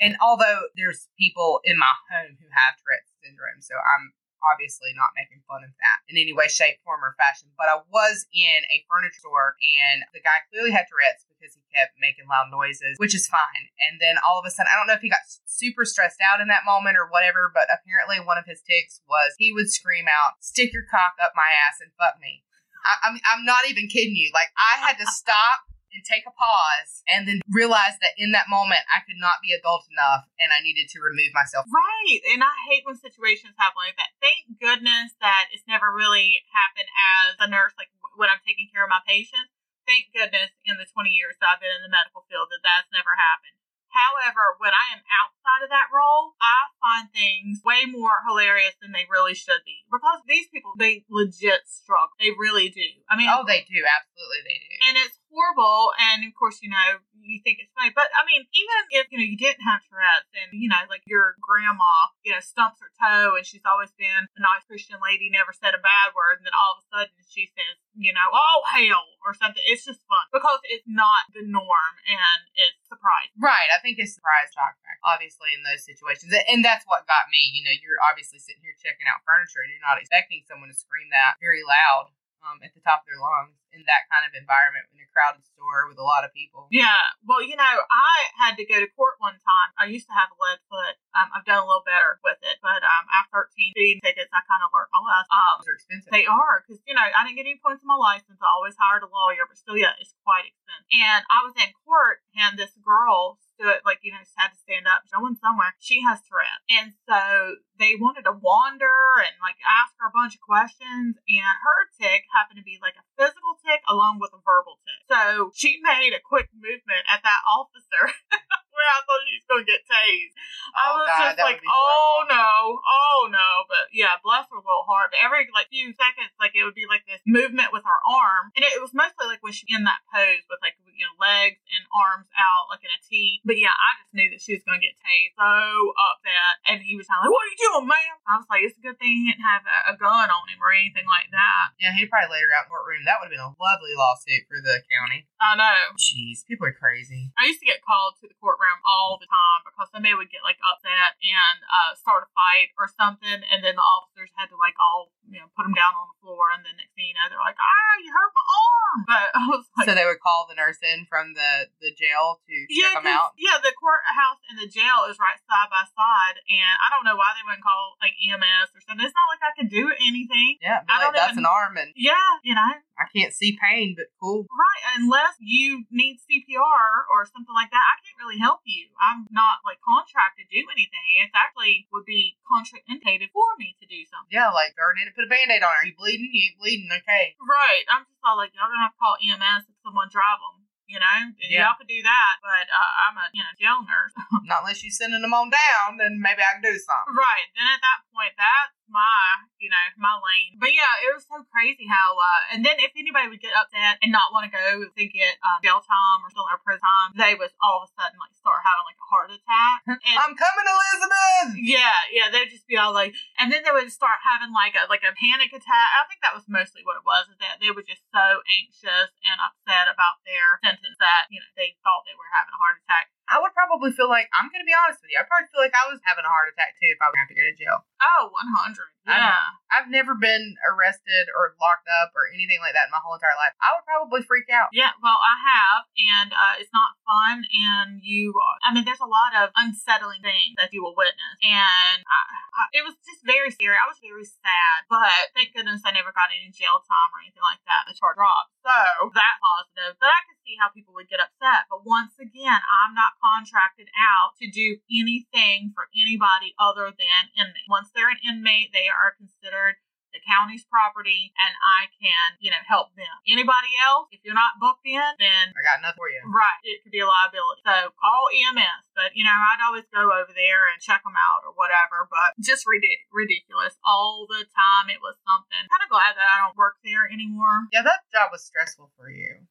and 0.00 0.16
although 0.20 0.68
there's 0.76 1.08
people 1.18 1.60
in 1.64 1.78
my 1.78 1.92
home 2.12 2.36
who 2.36 2.48
have 2.52 2.76
Tourette's 2.76 3.16
syndrome, 3.24 3.64
so 3.64 3.74
I'm 3.74 4.12
obviously 4.52 4.94
not 4.94 5.16
making 5.18 5.42
fun 5.44 5.66
of 5.66 5.72
that 5.82 5.98
in 6.06 6.16
any 6.16 6.32
way, 6.32 6.46
shape, 6.46 6.78
form, 6.86 7.02
or 7.02 7.18
fashion. 7.18 7.50
But 7.58 7.70
I 7.70 7.82
was 7.90 8.26
in 8.30 8.60
a 8.70 8.84
furniture 8.86 9.18
store 9.18 9.58
and 9.60 10.06
the 10.14 10.22
guy 10.22 10.42
clearly 10.48 10.70
had 10.70 10.86
Tourette's 10.86 11.26
because 11.26 11.54
he 11.54 11.62
kept 11.74 11.98
making 12.00 12.30
loud 12.30 12.48
noises, 12.48 12.96
which 12.96 13.14
is 13.14 13.26
fine. 13.28 13.70
And 13.82 14.00
then 14.00 14.16
all 14.22 14.38
of 14.38 14.46
a 14.46 14.52
sudden, 14.52 14.70
I 14.72 14.78
don't 14.78 14.88
know 14.88 14.96
if 14.98 15.04
he 15.04 15.12
got 15.12 15.26
super 15.44 15.84
stressed 15.84 16.22
out 16.22 16.40
in 16.40 16.48
that 16.48 16.64
moment 16.64 16.96
or 16.96 17.10
whatever, 17.10 17.50
but 17.52 17.68
apparently 17.68 18.22
one 18.22 18.38
of 18.38 18.48
his 18.48 18.62
ticks 18.64 19.02
was 19.06 19.34
he 19.36 19.52
would 19.52 19.68
scream 19.68 20.06
out, 20.08 20.40
stick 20.40 20.72
your 20.72 20.88
cock 20.88 21.18
up 21.20 21.36
my 21.36 21.50
ass 21.52 21.82
and 21.82 21.92
fuck 21.98 22.16
me. 22.22 22.42
I, 22.86 23.10
I'm, 23.10 23.16
I'm 23.26 23.44
not 23.44 23.68
even 23.68 23.90
kidding 23.90 24.16
you. 24.16 24.30
Like, 24.32 24.48
I 24.54 24.78
had 24.80 24.98
to 24.98 25.06
stop 25.10 25.66
and 25.96 26.04
take 26.04 26.28
a 26.28 26.36
pause 26.36 27.00
and 27.08 27.24
then 27.24 27.40
realize 27.48 27.96
that 28.04 28.12
in 28.20 28.36
that 28.36 28.52
moment 28.52 28.84
I 28.92 29.00
could 29.08 29.16
not 29.16 29.40
be 29.40 29.56
adult 29.56 29.88
enough 29.88 30.28
and 30.36 30.52
I 30.52 30.60
needed 30.60 30.92
to 30.92 31.00
remove 31.00 31.32
myself. 31.32 31.64
Right. 31.72 32.20
And 32.36 32.44
I 32.44 32.52
hate 32.68 32.84
when 32.84 33.00
situations 33.00 33.56
happen 33.56 33.80
like 33.80 33.96
that. 33.96 34.12
Thank 34.20 34.60
goodness 34.60 35.16
that 35.24 35.48
it's 35.56 35.64
never 35.64 35.88
really 35.88 36.44
happened 36.52 36.92
as 36.92 37.40
a 37.40 37.48
nurse, 37.48 37.72
like 37.80 37.88
when 38.20 38.28
I'm 38.28 38.44
taking 38.44 38.68
care 38.68 38.84
of 38.84 38.92
my 38.92 39.00
patients. 39.08 39.56
Thank 39.88 40.12
goodness 40.12 40.52
in 40.68 40.76
the 40.76 40.84
20 40.84 41.08
years 41.08 41.40
that 41.40 41.56
I've 41.56 41.62
been 41.62 41.72
in 41.72 41.80
the 41.80 41.92
medical 41.92 42.28
field 42.28 42.52
that 42.52 42.60
that's 42.60 42.90
never 42.92 43.16
happened. 43.16 43.56
However, 43.96 44.60
when 44.60 44.76
I 44.76 44.92
am 44.92 45.00
outside 45.08 45.64
of 45.64 45.72
that 45.72 45.88
role, 45.88 46.36
I 46.36 46.68
find 46.84 47.08
things 47.08 47.64
way 47.64 47.88
more 47.88 48.20
hilarious 48.28 48.76
than 48.76 48.92
they 48.92 49.08
really 49.08 49.32
should 49.32 49.64
be. 49.64 49.88
Because 49.88 50.20
these 50.28 50.52
people, 50.52 50.76
they 50.76 51.08
legit 51.08 51.64
struggle. 51.64 52.12
They 52.20 52.36
really 52.36 52.68
do. 52.68 52.84
I 53.08 53.16
mean, 53.16 53.32
oh, 53.32 53.48
they 53.48 53.64
do. 53.64 53.80
Absolutely, 53.80 54.40
they 54.44 54.58
do. 54.60 54.74
And 54.84 54.94
it's 55.00 55.15
horrible. 55.36 55.92
And 56.00 56.24
of 56.24 56.32
course, 56.32 56.64
you 56.64 56.72
know, 56.72 57.04
you 57.20 57.44
think 57.44 57.60
it's 57.60 57.68
funny. 57.76 57.92
But 57.92 58.08
I 58.16 58.24
mean, 58.24 58.48
even 58.56 58.78
if, 58.96 59.12
you 59.12 59.20
know, 59.20 59.28
you 59.28 59.36
didn't 59.36 59.68
have 59.68 59.84
Tourette's 59.84 60.32
and, 60.32 60.56
you 60.56 60.72
know, 60.72 60.80
like 60.88 61.04
your 61.04 61.36
grandma, 61.44 62.16
you 62.24 62.32
know, 62.32 62.40
stumps 62.40 62.80
her 62.80 62.88
toe 62.96 63.36
and 63.36 63.44
she's 63.44 63.68
always 63.68 63.92
been 64.00 64.32
a 64.32 64.40
nice 64.40 64.64
Christian 64.64 64.96
lady, 65.04 65.28
never 65.28 65.52
said 65.52 65.76
a 65.76 65.82
bad 65.84 66.16
word. 66.16 66.40
And 66.40 66.48
then 66.48 66.56
all 66.56 66.80
of 66.80 66.80
a 66.80 66.86
sudden 66.88 67.20
she 67.28 67.52
says, 67.52 67.76
you 67.92 68.16
know, 68.16 68.32
oh, 68.32 68.64
hell 68.72 69.20
or 69.28 69.36
something. 69.36 69.60
It's 69.68 69.84
just 69.84 70.00
fun 70.08 70.24
because 70.32 70.64
it's 70.72 70.88
not 70.88 71.28
the 71.36 71.44
norm 71.44 71.94
and 72.08 72.40
it's 72.56 72.80
surprise. 72.88 73.28
Right. 73.36 73.68
I 73.68 73.84
think 73.84 74.00
it's 74.00 74.16
surprise 74.16 74.48
shock 74.56 74.80
obviously, 75.06 75.54
in 75.54 75.62
those 75.62 75.86
situations. 75.86 76.34
And 76.50 76.66
that's 76.66 76.82
what 76.90 77.06
got 77.06 77.30
me. 77.30 77.38
You 77.54 77.62
know, 77.62 77.74
you're 77.78 78.02
obviously 78.02 78.42
sitting 78.42 78.62
here 78.64 78.74
checking 78.82 79.06
out 79.06 79.22
furniture 79.22 79.62
and 79.62 79.70
you're 79.70 79.86
not 79.86 80.02
expecting 80.02 80.42
someone 80.48 80.66
to 80.66 80.76
scream 80.76 81.06
that 81.14 81.38
very 81.38 81.62
loud 81.62 82.10
um, 82.44 82.60
at 82.60 82.72
the 82.76 82.82
top 82.84 83.04
of 83.04 83.06
their 83.08 83.20
lungs 83.20 83.56
in 83.72 83.84
that 83.84 84.08
kind 84.08 84.24
of 84.24 84.32
environment 84.32 84.88
in 84.92 85.00
a 85.00 85.08
crowded 85.12 85.44
store 85.44 85.88
with 85.88 86.00
a 86.00 86.06
lot 86.06 86.24
of 86.24 86.32
people. 86.32 86.68
Yeah. 86.72 87.12
Well, 87.24 87.44
you 87.44 87.56
know, 87.56 87.74
I 87.84 88.16
had 88.40 88.56
to 88.56 88.64
go 88.64 88.80
to 88.80 88.88
court 88.96 89.20
one 89.20 89.36
time. 89.36 89.68
I 89.76 89.88
used 89.88 90.08
to 90.08 90.16
have 90.16 90.32
a 90.32 90.38
lead 90.40 90.60
foot. 90.68 90.96
Um, 91.12 91.28
I've 91.32 91.44
done 91.44 91.60
a 91.60 91.66
little 91.68 91.84
better 91.84 92.20
with 92.24 92.40
it, 92.40 92.56
but 92.64 92.80
um, 92.80 93.04
after 93.12 93.48
13 93.52 93.76
speeding 93.76 94.00
tickets, 94.00 94.32
I 94.32 94.40
kind 94.48 94.64
of 94.64 94.72
learned 94.72 94.92
my 94.92 95.02
lesson. 95.04 95.32
Um, 95.32 95.56
They're 95.64 95.76
expensive. 95.76 96.12
They 96.12 96.26
are 96.28 96.64
because 96.64 96.80
you 96.88 96.96
know 96.96 97.04
I 97.04 97.24
didn't 97.24 97.36
get 97.36 97.48
any 97.48 97.60
points 97.60 97.84
on 97.84 97.90
my 97.92 98.00
license. 98.00 98.40
I 98.40 98.48
always 98.48 98.76
hired 98.80 99.04
a 99.04 99.10
lawyer, 99.10 99.44
but 99.44 99.60
still, 99.60 99.76
yeah, 99.76 99.96
it's 100.00 100.16
quite 100.24 100.48
expensive. 100.48 100.88
And 100.92 101.22
I 101.28 101.38
was 101.44 101.54
in 101.60 101.70
court, 101.84 102.24
and 102.36 102.56
this 102.56 102.72
girl 102.80 103.36
stood, 103.56 103.80
like, 103.88 104.04
you 104.04 104.12
know, 104.12 104.20
just 104.20 104.36
had 104.36 104.52
to 104.52 104.60
stand 104.60 104.84
up. 104.84 105.08
No 105.08 105.24
one 105.24 105.40
somewhere. 105.40 105.72
She 105.80 106.04
has 106.04 106.20
Tourette. 106.20 106.60
And 106.68 106.92
so 107.08 107.56
they 107.80 107.96
wanted 107.96 108.28
to 108.28 108.36
wander 108.36 109.24
and, 109.24 109.36
like, 109.40 109.56
ask 109.64 109.96
her 109.98 110.12
a 110.12 110.14
bunch 110.14 110.36
of 110.36 110.44
questions. 110.44 111.16
And 111.16 111.54
her 111.64 111.80
tick 111.96 112.28
happened 112.36 112.60
to 112.60 112.66
be, 112.66 112.76
like, 112.84 113.00
a 113.00 113.04
physical 113.16 113.56
tick 113.64 113.80
along 113.88 114.20
with 114.20 114.36
a 114.36 114.40
verbal 114.44 114.76
tick. 114.84 115.00
So 115.08 115.50
she 115.56 115.80
made 115.80 116.12
a 116.12 116.20
quick 116.20 116.52
movement 116.52 117.08
at 117.08 117.24
that 117.24 117.40
officer. 117.48 118.12
where 118.76 118.92
I 118.92 119.00
thought 119.08 119.24
she 119.24 119.40
was 119.40 119.48
going 119.48 119.64
to 119.64 119.72
get 119.72 119.82
tased. 119.88 120.36
I 120.76 120.92
Oh, 120.92 121.00
was 121.00 121.08
God, 121.08 121.24
just 121.32 121.40
like, 121.40 121.60
oh 121.64 122.28
no, 122.28 122.76
oh 122.84 123.20
no. 123.32 123.48
But 123.72 123.88
yeah, 123.96 124.20
bless 124.20 124.44
her 124.52 124.60
little 124.60 124.84
heart. 124.84 125.16
But 125.16 125.24
every 125.24 125.48
like 125.56 125.72
few 125.72 125.96
seconds, 125.96 126.30
like 126.36 126.52
it 126.52 126.62
would 126.62 126.76
be 126.76 126.84
like 126.84 127.08
this 127.08 127.24
movement 127.24 127.72
with 127.72 127.82
her 127.88 128.00
arm, 128.04 128.52
and 128.52 128.62
it, 128.62 128.76
it 128.76 128.84
was 128.84 128.92
mostly 128.92 129.24
like 129.26 129.40
when 129.40 129.56
she 129.56 129.64
in 129.72 129.88
that 129.88 130.04
pose 130.12 130.44
with 130.52 130.60
like 130.60 130.76
you 130.84 131.08
know 131.08 131.16
legs 131.16 131.58
and 131.72 131.82
arms 131.90 132.28
out 132.36 132.68
like 132.68 132.84
in 132.84 132.92
a 132.92 133.00
T. 133.00 133.40
But 133.46 133.62
yeah, 133.62 133.70
I 133.70 133.90
just 134.02 134.10
knew 134.10 134.26
that 134.34 134.42
she 134.42 134.58
was 134.58 134.66
going 134.66 134.82
to 134.82 134.84
get 134.84 134.98
tased. 134.98 135.38
So 135.38 135.46
upset, 135.94 136.54
and 136.66 136.82
he 136.82 136.98
was 136.98 137.06
kind 137.06 137.22
of 137.22 137.30
like, 137.30 137.32
"What 137.32 137.46
are 137.46 137.52
you 137.54 137.60
doing, 137.62 137.86
ma'am?" 137.86 138.16
I 138.26 138.34
was 138.42 138.48
like, 138.50 138.66
"It's 138.66 138.74
a 138.74 138.82
good 138.82 138.98
thing 138.98 139.22
he 139.22 139.30
didn't 139.30 139.46
have 139.46 139.62
a, 139.62 139.78
a 139.90 139.94
gun 139.94 140.26
on 140.26 140.44
him 140.50 140.58
or 140.58 140.74
anything 140.74 141.06
like 141.06 141.30
that." 141.30 141.78
Yeah, 141.78 141.94
he'd 141.94 142.10
probably 142.10 142.34
let 142.34 142.42
her 142.42 142.50
out 142.58 142.66
in 142.66 142.74
the 142.74 142.74
courtroom. 142.74 143.06
That 143.06 143.22
would 143.22 143.30
have 143.30 143.34
been 143.38 143.46
a 143.46 143.54
lovely 143.54 143.94
lawsuit 143.94 144.50
for 144.50 144.58
the 144.58 144.82
county. 144.90 145.30
I 145.38 145.54
know. 145.54 145.94
Jeez, 145.94 146.42
people 146.42 146.66
are 146.66 146.74
crazy. 146.74 147.30
I 147.38 147.46
used 147.46 147.62
to 147.62 147.68
get 147.70 147.86
called 147.86 148.18
to 148.20 148.26
the 148.26 148.34
courtroom 148.42 148.82
all 148.82 149.14
the 149.22 149.30
time 149.30 149.60
because 149.62 149.86
somebody 149.94 150.18
would 150.18 150.28
get 150.34 150.42
like 150.42 150.58
upset 150.66 151.14
and 151.22 151.58
uh, 151.70 151.94
start 151.94 152.26
a 152.26 152.30
fight 152.34 152.74
or 152.82 152.90
something, 152.90 153.46
and 153.46 153.62
then 153.62 153.78
the 153.78 153.86
officers 153.86 154.34
had 154.34 154.50
to 154.50 154.58
like 154.58 154.74
all 154.82 155.14
you 155.30 155.38
know 155.38 155.46
put 155.54 155.62
them 155.62 155.76
down 155.78 155.94
on 155.94 156.10
the 156.10 156.18
floor, 156.18 156.50
and 156.50 156.66
then 156.66 156.74
next 156.82 156.98
thing 156.98 157.06
you 157.12 157.14
know 157.14 157.30
they're 157.30 157.38
like, 157.38 157.56
"Ah, 157.62 157.94
you 158.02 158.10
hurt 158.10 158.32
my 158.34 158.46
arm!" 158.50 158.98
But 159.06 159.26
I 159.38 159.44
was 159.46 159.64
like, 159.78 159.86
so 159.86 159.94
they 159.94 160.08
would 160.08 160.18
call 160.24 160.48
the 160.50 160.56
nurse 160.58 160.80
in 160.82 161.04
from 161.06 161.36
the, 161.36 161.68
the 161.84 161.92
jail 161.94 162.40
to 162.48 162.54
yeah, 162.72 162.90
check 162.90 163.04
them 163.04 163.06
'cause- 163.06 163.14
out. 163.14 163.30
Yeah, 163.36 163.60
the 163.62 163.72
courthouse 163.76 164.40
and 164.48 164.56
the 164.58 164.68
jail 164.68 165.04
is 165.08 165.20
right 165.20 165.38
side 165.44 165.68
by 165.70 165.84
side, 165.86 166.36
and 166.48 166.74
I 166.80 166.88
don't 166.92 167.04
know 167.04 167.16
why 167.16 167.36
they 167.36 167.44
wouldn't 167.44 167.64
call 167.64 167.96
like 168.00 168.16
EMS 168.16 168.72
or 168.74 168.80
something. 168.84 169.04
It's 169.04 169.16
not 169.16 169.28
like 169.30 169.44
I 169.44 169.52
could 169.56 169.70
do 169.70 169.92
anything. 170.00 170.58
Yeah, 170.60 170.82
I 170.88 170.98
like, 170.98 171.12
don't 171.12 171.16
that's 171.16 171.36
even- 171.36 171.46
an 171.46 171.52
arm, 171.52 171.76
and 171.76 171.92
Yeah, 171.96 172.40
you 172.42 172.56
know, 172.56 172.80
I 172.96 173.04
can't 173.12 173.32
see 173.36 173.56
pain, 173.60 173.92
but 173.96 174.08
cool. 174.16 174.48
Right, 174.48 174.82
unless 174.96 175.36
you 175.40 175.84
need 175.92 176.18
CPR 176.24 177.04
or 177.12 177.28
something 177.28 177.52
like 177.52 177.68
that, 177.70 177.84
I 177.84 178.00
can't 178.00 178.16
really 178.20 178.40
help 178.40 178.64
you. 178.64 178.88
I'm 178.96 179.28
not 179.28 179.60
like 179.68 179.78
contracted 179.84 180.48
to 180.48 180.52
do 180.52 180.64
anything. 180.72 181.04
It 181.20 181.30
actually 181.36 181.88
would 181.92 182.08
be 182.08 182.40
contraindicated 182.48 183.30
for 183.36 183.46
me 183.60 183.76
to 183.80 183.86
do 183.86 184.00
something. 184.08 184.32
Yeah, 184.32 184.50
like 184.50 184.74
darn 184.76 184.96
it, 185.00 185.12
put 185.14 185.24
a 185.24 185.30
band 185.30 185.52
aid 185.52 185.62
on. 185.62 185.76
Are 185.76 185.86
you 185.86 185.94
bleeding? 185.96 186.30
You 186.32 186.52
ain't 186.52 186.58
bleeding. 186.58 186.90
Okay. 186.90 187.36
Right. 187.40 187.84
I'm 187.92 188.08
just 188.08 188.20
all 188.24 188.36
like, 188.36 188.52
y'all 188.56 188.68
gonna 188.68 188.82
have 188.88 188.96
to 188.96 189.00
call 189.00 189.16
EMS 189.20 189.68
if 189.68 189.76
someone 189.84 190.08
drive 190.10 190.40
them. 190.40 190.65
You 190.86 191.02
know, 191.02 191.10
and 191.18 191.34
Yeah. 191.50 191.66
y'all 191.66 191.74
could 191.74 191.90
do 191.90 191.98
that, 192.06 192.34
but 192.42 192.70
uh, 192.70 192.92
I'm 193.10 193.18
a 193.18 193.26
you 193.34 193.42
know 193.42 193.50
jail 193.58 193.82
nurse. 193.82 194.14
Not 194.46 194.62
unless 194.62 194.86
you 194.86 194.90
sending 194.94 195.18
them 195.18 195.34
on 195.34 195.50
down, 195.50 195.98
then 195.98 196.22
maybe 196.22 196.46
I 196.46 196.54
can 196.54 196.62
do 196.62 196.78
something. 196.78 197.10
Right. 197.10 197.46
Then 197.58 197.66
at 197.66 197.82
that 197.82 198.06
point, 198.14 198.38
that's 198.38 198.70
my, 198.88 199.44
you 199.58 199.68
know, 199.68 199.84
my 200.00 200.14
lane. 200.16 200.56
But 200.56 200.72
yeah, 200.72 201.04
it 201.04 201.12
was 201.12 201.26
so 201.26 201.42
crazy 201.52 201.86
how, 201.86 202.16
uh, 202.16 202.54
and 202.54 202.64
then 202.64 202.78
if 202.80 202.94
anybody 202.96 203.28
would 203.28 203.42
get 203.42 203.54
upset 203.54 203.98
and 204.00 204.10
not 204.14 204.30
want 204.32 204.48
to 204.48 204.52
go 204.52 204.86
to 204.86 205.04
get 205.06 205.36
um, 205.42 205.60
jail 205.62 205.82
time 205.82 206.18
or 206.22 206.30
still 206.30 206.46
or 206.46 206.58
prison 206.62 206.86
time, 206.86 207.10
they 207.18 207.34
would 207.34 207.50
all 207.58 207.82
of 207.82 207.88
a 207.88 207.90
sudden 207.98 208.16
like 208.22 208.34
start 208.38 208.62
having 208.62 208.86
like 208.86 209.00
a 209.00 209.08
heart 209.10 209.30
attack. 209.34 209.78
And 210.06 210.16
I'm 210.22 210.38
coming, 210.38 210.66
Elizabeth. 210.70 211.58
yeah, 211.58 211.98
yeah, 212.14 212.30
they'd 212.30 212.52
just 212.52 212.68
be 212.70 212.78
all 212.78 212.94
like, 212.94 213.16
and 213.42 213.50
then 213.50 213.66
they 213.66 213.74
would 213.74 213.90
start 213.90 214.22
having 214.22 214.54
like 214.54 214.78
a 214.78 214.86
like 214.86 215.02
a 215.02 215.10
panic 215.18 215.50
attack. 215.50 215.88
I 215.98 216.06
think 216.06 216.22
that 216.22 216.36
was 216.36 216.46
mostly 216.46 216.86
what 216.86 216.94
it 216.94 217.02
was, 217.02 217.26
is 217.26 217.38
that 217.42 217.58
they 217.58 217.74
were 217.74 217.82
just 217.82 218.06
so 218.14 218.44
anxious 218.46 219.10
and 219.26 219.36
upset 219.42 219.90
about 219.90 220.22
their 220.22 220.62
sentence 220.62 220.94
that 221.02 221.26
you 221.32 221.42
know 221.42 221.50
they 221.58 221.74
thought 221.82 222.06
they 222.06 222.14
were 222.14 222.30
having 222.30 222.54
a 222.54 222.60
heart 222.60 222.78
attack. 222.86 223.10
I 223.26 223.42
would 223.42 223.54
probably 223.54 223.90
feel 223.90 224.08
like 224.08 224.30
I'm 224.32 224.48
going 224.48 224.62
to 224.62 224.68
be 224.68 224.74
honest 224.74 225.02
with 225.02 225.10
you. 225.10 225.18
I 225.18 225.26
probably 225.26 225.50
feel 225.50 225.62
like 225.62 225.74
I 225.74 225.90
was 225.90 225.98
having 226.06 226.22
a 226.22 226.30
heart 226.30 226.50
attack 226.50 226.78
too 226.78 226.90
if 226.90 227.00
I 227.02 227.10
would 227.10 227.18
have 227.18 227.30
to 227.30 227.36
go 227.36 227.42
to 227.42 227.54
jail. 227.58 227.82
Oh, 227.98 228.30
100. 228.30 228.95
Yeah. 229.06 229.56
I've 229.70 229.90
never 229.90 230.14
been 230.14 230.54
arrested 230.62 231.26
or 231.34 231.58
locked 231.58 231.90
up 231.90 232.14
or 232.14 232.30
anything 232.30 232.62
like 232.62 232.74
that 232.78 232.86
in 232.86 232.94
my 232.94 233.02
whole 233.02 233.18
entire 233.18 233.34
life. 233.34 233.54
I 233.58 233.74
would 233.74 233.86
probably 233.86 234.22
freak 234.22 234.46
out. 234.46 234.70
Yeah, 234.70 234.94
well, 235.02 235.18
I 235.18 235.34
have, 235.42 235.80
and 235.98 236.30
uh, 236.30 236.54
it's 236.62 236.70
not 236.70 236.94
fun. 237.02 237.42
And 237.50 237.98
you, 237.98 238.30
I 238.62 238.70
mean, 238.70 238.86
there's 238.86 239.02
a 239.02 239.10
lot 239.10 239.34
of 239.34 239.50
unsettling 239.58 240.22
things 240.22 240.54
that 240.58 240.70
you 240.70 240.86
will 240.86 240.94
witness, 240.94 241.36
and 241.42 241.98
I, 242.06 242.20
I, 242.30 242.62
it 242.78 242.82
was 242.86 242.94
just 243.02 243.26
very 243.26 243.50
scary. 243.50 243.74
I 243.74 243.90
was 243.90 243.98
very 243.98 244.24
sad, 244.24 244.86
but 244.86 245.34
thank 245.34 245.50
goodness 245.50 245.82
I 245.82 245.90
never 245.90 246.14
got 246.14 246.30
any 246.30 246.48
jail 246.54 246.78
time 246.86 247.10
or 247.10 247.20
anything 247.26 247.42
like 247.42 247.60
that. 247.66 247.90
The 247.90 247.98
charge 247.98 248.16
dropped, 248.16 248.54
so 248.62 249.10
that 249.18 249.34
positive. 249.42 249.98
But 249.98 250.14
I 250.14 250.20
could 250.30 250.40
see 250.46 250.54
how 250.56 250.70
people 250.70 250.94
would 250.94 251.10
get 251.10 251.20
upset. 251.20 251.66
But 251.68 251.82
once 251.82 252.14
again, 252.22 252.62
I'm 252.62 252.94
not 252.94 253.18
contracted 253.18 253.90
out 253.98 254.38
to 254.38 254.46
do 254.46 254.78
anything 254.88 255.74
for 255.74 255.90
anybody 255.92 256.54
other 256.56 256.94
than 256.94 257.34
inmate. 257.34 257.66
Once 257.68 257.90
they're 257.92 258.14
an 258.14 258.22
inmate, 258.22 258.70
they 258.72 258.86
are 258.86 258.95
considered 259.16 259.76
the 260.16 260.24
county's 260.24 260.64
property 260.64 261.28
and 261.36 261.52
I 261.60 261.92
can, 262.00 262.40
you 262.40 262.48
know, 262.48 262.62
help 262.64 262.96
them. 262.96 263.10
Anybody 263.28 263.76
else, 263.76 264.08
if 264.16 264.24
you're 264.24 264.38
not 264.38 264.56
booked 264.56 264.88
in, 264.88 265.04
then 265.20 265.52
I 265.52 265.60
got 265.60 265.84
nothing 265.84 266.00
for 266.00 266.08
you. 266.08 266.24
right, 266.32 266.56
it 266.64 266.80
could 266.80 266.94
be 266.94 267.04
a 267.04 267.08
liability. 267.08 267.60
So 267.68 267.92
call 268.00 268.32
EMS. 268.32 268.88
But, 268.96 269.12
you 269.12 269.28
know, 269.28 269.36
I'd 269.36 269.60
always 269.60 269.84
go 269.92 270.08
over 270.08 270.32
there 270.32 270.72
and 270.72 270.80
check 270.80 271.04
them 271.04 271.20
out 271.20 271.44
or 271.44 271.52
whatever. 271.52 272.08
But 272.08 272.32
just 272.40 272.64
ridic- 272.64 273.04
ridiculous. 273.12 273.76
All 273.84 274.24
the 274.24 274.48
time 274.48 274.88
it 274.88 275.04
was 275.04 275.20
something. 275.28 275.68
Kind 275.68 275.84
of 275.84 275.92
glad 275.92 276.16
that 276.16 276.24
I 276.24 276.40
don't 276.48 276.56
work 276.56 276.80
there 276.80 277.04
anymore. 277.04 277.68
Yeah, 277.68 277.84
that 277.84 278.08
job 278.08 278.32
was 278.32 278.40
stressful 278.40 278.96
for 278.96 279.12
you. 279.12 279.44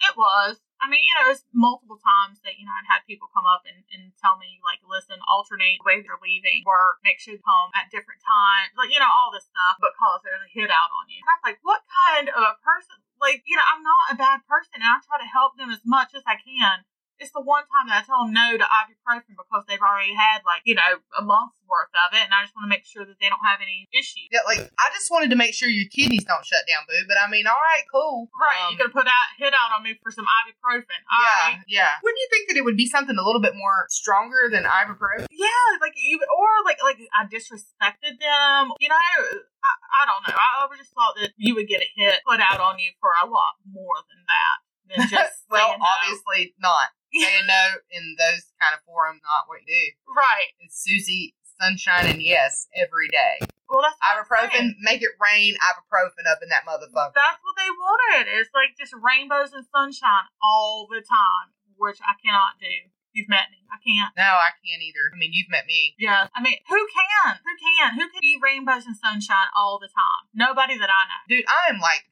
It 0.00 0.16
was. 0.16 0.60
I 0.80 0.88
mean, 0.88 1.04
you 1.04 1.12
know, 1.20 1.28
it's 1.28 1.44
multiple 1.52 2.00
times 2.00 2.40
that, 2.40 2.56
you 2.56 2.64
know, 2.64 2.72
I'd 2.72 2.88
had 2.88 3.04
people 3.04 3.28
come 3.28 3.44
up 3.44 3.68
and, 3.68 3.84
and 3.92 4.16
tell 4.16 4.40
me, 4.40 4.64
like, 4.64 4.80
listen, 4.80 5.20
alternate 5.28 5.76
the 5.76 5.84
way 5.84 6.00
they're 6.00 6.16
leaving 6.24 6.64
work, 6.64 7.04
make 7.04 7.20
sure 7.20 7.36
you 7.36 7.42
come 7.44 7.68
at 7.76 7.92
different 7.92 8.24
times, 8.24 8.72
like, 8.80 8.88
you 8.88 8.96
know, 8.96 9.12
all 9.12 9.28
this 9.28 9.44
stuff 9.44 9.76
because 9.76 10.24
there's 10.24 10.40
a 10.40 10.48
hit 10.48 10.72
out 10.72 10.88
on 10.96 11.12
you. 11.12 11.20
And 11.20 11.28
I'm 11.28 11.44
like, 11.44 11.60
what 11.60 11.84
kind 11.84 12.32
of 12.32 12.40
a 12.40 12.56
person, 12.64 12.96
like, 13.20 13.44
you 13.44 13.60
know, 13.60 13.66
I'm 13.68 13.84
not 13.84 14.16
a 14.16 14.16
bad 14.16 14.40
person 14.48 14.80
and 14.80 14.88
I 14.88 15.04
try 15.04 15.20
to 15.20 15.28
help 15.28 15.60
them 15.60 15.68
as 15.68 15.84
much 15.84 16.16
as 16.16 16.24
I 16.24 16.40
can. 16.40 16.88
It's 17.20 17.30
the 17.36 17.44
one 17.44 17.68
time 17.68 17.86
that 17.92 18.00
I 18.00 18.02
tell 18.08 18.24
them 18.24 18.32
no 18.32 18.56
to 18.56 18.64
ibuprofen 18.64 19.36
because 19.36 19.62
they've 19.68 19.80
already 19.80 20.16
had, 20.16 20.40
like, 20.48 20.64
you 20.64 20.74
know, 20.74 20.98
a 21.16 21.22
month's 21.22 21.60
worth 21.68 21.92
of 22.08 22.16
it 22.16 22.24
and 22.26 22.32
I 22.34 22.42
just 22.42 22.56
want 22.56 22.66
to 22.66 22.72
make 22.72 22.82
sure 22.88 23.04
that 23.06 23.20
they 23.20 23.28
don't 23.30 23.44
have 23.46 23.60
any 23.62 23.86
issues. 23.94 24.26
Yeah, 24.32 24.42
like 24.48 24.64
I 24.80 24.86
just 24.90 25.06
wanted 25.12 25.30
to 25.30 25.38
make 25.38 25.54
sure 25.54 25.68
your 25.70 25.86
kidneys 25.92 26.24
don't 26.26 26.42
shut 26.42 26.66
down, 26.66 26.82
boo. 26.88 27.06
But 27.06 27.20
I 27.22 27.30
mean, 27.30 27.46
all 27.46 27.60
right, 27.60 27.84
cool. 27.92 28.26
Right, 28.34 28.58
Um, 28.66 28.74
you 28.74 28.76
could 28.80 28.90
put 28.90 29.06
out 29.06 29.28
hit 29.38 29.54
out 29.54 29.70
on 29.76 29.84
me 29.86 29.94
for 30.02 30.10
some 30.10 30.26
ibuprofen. 30.26 30.98
All 31.06 31.22
yeah, 31.22 31.38
right. 31.46 31.58
yeah. 31.70 31.92
Wouldn't 32.02 32.18
you 32.18 32.28
think 32.32 32.48
that 32.50 32.56
it 32.58 32.64
would 32.66 32.80
be 32.80 32.88
something 32.90 33.14
a 33.14 33.22
little 33.22 33.40
bit 33.40 33.54
more 33.54 33.86
stronger 33.92 34.50
than 34.50 34.64
ibuprofen? 34.66 35.30
Yeah, 35.30 35.66
like 35.78 35.94
even 35.94 36.26
or 36.26 36.48
like 36.66 36.82
like 36.82 36.98
I 37.14 37.28
disrespected 37.30 38.18
them. 38.18 38.72
You 38.82 38.88
know, 38.90 38.98
I, 38.98 39.72
I 39.94 40.02
don't 40.08 40.22
know. 40.26 40.34
I, 40.34 40.66
I 40.66 40.76
just 40.76 40.90
thought 40.96 41.14
that 41.20 41.30
you 41.36 41.54
would 41.54 41.68
get 41.68 41.82
a 41.84 41.88
hit 41.94 42.24
put 42.26 42.40
out 42.40 42.58
on 42.60 42.78
you 42.78 42.90
for 42.98 43.10
a 43.22 43.26
lot 43.28 43.60
more 43.68 44.00
than 44.08 44.24
that 44.26 44.56
than 44.90 44.98
just 45.14 45.44
well, 45.50 45.76
no. 45.78 45.84
obviously 45.84 46.54
not. 46.60 46.88
Saying 47.12 47.46
no 47.50 47.64
in 47.90 48.16
those 48.18 48.50
kind 48.60 48.74
of 48.74 48.80
forums, 48.86 49.20
not 49.24 49.48
what 49.48 49.60
you 49.66 49.68
do. 49.68 49.84
right. 50.14 50.50
It's 50.60 50.78
Susie 50.82 51.34
Sunshine 51.60 52.06
and 52.08 52.22
yes 52.22 52.68
every 52.74 53.08
day. 53.08 53.44
Well, 53.68 53.82
that's 53.84 53.94
what 54.00 54.40
I'm 54.40 54.50
saying. 54.50 54.74
Ibuprofen, 54.74 54.82
make 54.82 55.02
it 55.02 55.14
rain. 55.20 55.54
Ibuprofen 55.60 56.26
up 56.26 56.40
in 56.42 56.48
that 56.50 56.66
motherfucker. 56.66 57.14
That's 57.14 57.38
what 57.44 57.54
they 57.56 57.70
wanted. 57.70 58.26
It's 58.32 58.50
like 58.54 58.74
just 58.78 58.94
rainbows 58.96 59.52
and 59.52 59.62
sunshine 59.70 60.26
all 60.42 60.88
the 60.90 60.98
time, 61.04 61.54
which 61.76 61.98
I 62.02 62.18
cannot 62.18 62.58
do. 62.58 62.90
You've 63.12 63.28
met 63.28 63.50
me. 63.50 63.62
I 63.70 63.78
can't. 63.82 64.14
No, 64.16 64.22
I 64.22 64.54
can't 64.62 64.82
either. 64.82 65.10
I 65.10 65.18
mean, 65.18 65.30
you've 65.34 65.50
met 65.50 65.66
me. 65.66 65.94
Yeah. 65.98 66.30
I 66.34 66.42
mean, 66.42 66.58
who 66.70 66.78
can? 66.86 67.38
Who 67.42 67.52
can? 67.58 67.98
Who 67.98 68.06
can 68.08 68.22
be 68.22 68.38
rainbows 68.38 68.86
and 68.86 68.94
sunshine 68.96 69.50
all 69.54 69.78
the 69.82 69.90
time? 69.90 70.30
Nobody 70.34 70.78
that 70.78 70.90
I 70.90 71.02
know. 71.10 71.20
Dude, 71.28 71.46
I 71.46 71.70
am 71.74 71.78
like 71.82 72.06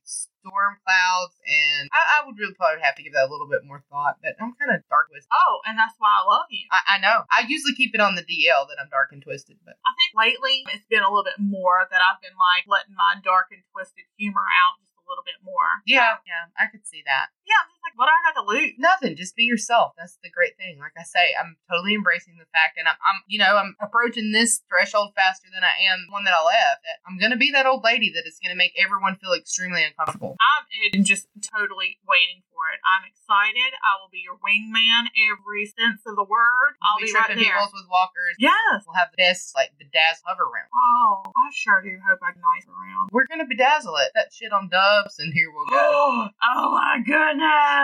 storm 0.49 0.81
clouds, 0.83 1.37
and 1.45 1.93
I, 1.93 2.01
I 2.19 2.27
would 2.27 2.41
really 2.41 2.57
probably 2.57 2.81
have 2.83 2.97
to 2.97 3.05
give 3.05 3.13
that 3.13 3.29
a 3.29 3.33
little 3.33 3.49
bit 3.49 3.63
more 3.69 3.85
thought, 3.93 4.19
but 4.25 4.35
I'm 4.41 4.57
kind 4.57 4.73
of 4.73 4.83
dark 4.89 5.13
twisted. 5.13 5.31
Oh, 5.31 5.61
and 5.69 5.77
that's 5.79 5.95
why 6.01 6.11
I 6.11 6.25
love 6.25 6.49
you. 6.51 6.65
I, 6.73 6.97
I 6.97 7.03
know. 7.05 7.25
I 7.31 7.47
usually 7.47 7.77
keep 7.77 7.95
it 7.95 8.03
on 8.03 8.17
the 8.17 8.25
DL 8.25 8.67
that 8.69 8.81
I'm 8.81 8.91
dark 8.91 9.13
and 9.13 9.23
twisted, 9.23 9.61
but 9.65 9.77
I 9.85 9.93
think 9.97 10.11
lately 10.17 10.65
it's 10.73 10.89
been 10.89 11.05
a 11.05 11.11
little 11.13 11.25
bit 11.27 11.41
more 11.41 11.87
that 11.89 12.01
I've 12.03 12.21
been 12.25 12.37
like 12.37 12.67
letting 12.67 12.97
my 12.97 13.21
dark 13.21 13.53
and 13.55 13.63
twisted 13.73 14.09
humor 14.17 14.45
out 14.45 14.81
just 14.83 14.97
a 14.97 15.05
little 15.09 15.25
bit 15.25 15.41
more. 15.41 15.85
yeah, 15.89 16.21
yeah, 16.29 16.53
I 16.57 16.69
could 16.69 16.85
see 16.85 17.01
that. 17.09 17.33
Yeah, 17.49 17.65
I'm 17.65 17.69
just 17.73 17.81
like, 17.85 17.88
what 17.99 18.07
do 18.07 18.15
I 18.15 18.23
got 18.31 18.39
to 18.39 18.47
lose? 18.47 18.79
Nothing, 18.79 19.19
just 19.19 19.35
be 19.35 19.43
yourself. 19.43 19.99
That's 19.99 20.15
the 20.23 20.31
great 20.31 20.55
thing. 20.55 20.79
Like 20.79 20.95
I 20.95 21.03
say, 21.03 21.35
I'm 21.35 21.59
totally 21.67 21.99
embracing 21.99 22.39
the 22.39 22.47
fact, 22.55 22.79
and 22.79 22.87
I'm, 22.87 22.95
I'm, 23.03 23.27
you 23.27 23.43
know, 23.43 23.59
I'm 23.59 23.75
approaching 23.83 24.31
this 24.31 24.63
threshold 24.71 25.19
faster 25.19 25.51
than 25.51 25.67
I 25.67 25.75
am 25.91 26.07
one 26.15 26.23
that 26.23 26.31
I 26.31 26.47
left. 26.47 26.87
I'm 27.11 27.19
gonna 27.19 27.35
be 27.35 27.51
that 27.51 27.67
old 27.67 27.83
lady 27.83 28.15
that 28.15 28.23
is 28.23 28.39
gonna 28.39 28.55
make 28.55 28.79
everyone 28.79 29.19
feel 29.19 29.35
extremely 29.35 29.83
uncomfortable. 29.83 30.39
I'm 30.39 31.03
just 31.03 31.27
totally 31.43 31.99
waiting 32.07 32.47
for 32.55 32.71
it. 32.71 32.79
I'm 32.87 33.03
excited. 33.03 33.75
I 33.83 33.99
will 33.99 34.15
be 34.15 34.23
your 34.23 34.39
wingman 34.39 35.11
every 35.19 35.67
sense 35.67 36.07
of 36.07 36.15
the 36.15 36.23
word. 36.23 36.79
I'll 36.79 37.03
We'll 37.03 37.11
be 37.11 37.15
right 37.19 37.27
tripping 37.27 37.43
there. 37.43 37.59
peoples 37.59 37.75
with 37.75 37.91
walkers. 37.91 38.39
Yes. 38.39 38.87
We'll 38.87 38.95
have 38.95 39.11
the 39.11 39.19
best, 39.19 39.59
like 39.59 39.75
bedazzle 39.75 40.23
Hoveround. 40.23 40.71
Oh, 40.71 41.23
I 41.35 41.51
sure 41.51 41.83
do 41.83 41.99
hope 41.99 42.23
I 42.23 42.31
can 42.31 42.43
nice 42.47 42.67
around. 42.71 43.11
We're 43.11 43.27
gonna 43.27 43.47
bedazzle 43.47 43.99
it. 44.07 44.15
That 44.15 44.31
shit 44.31 44.55
on 44.55 44.71
dubs, 44.71 45.19
and 45.19 45.35
here 45.35 45.51
we'll 45.51 45.67
go. 45.67 46.31
oh 46.43 46.71
my 46.79 47.03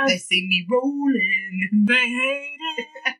they 0.06 0.18
see 0.18 0.46
me 0.46 0.66
rolling. 0.70 1.68
They 1.86 2.08
hate 2.08 2.58
it. 2.78 2.86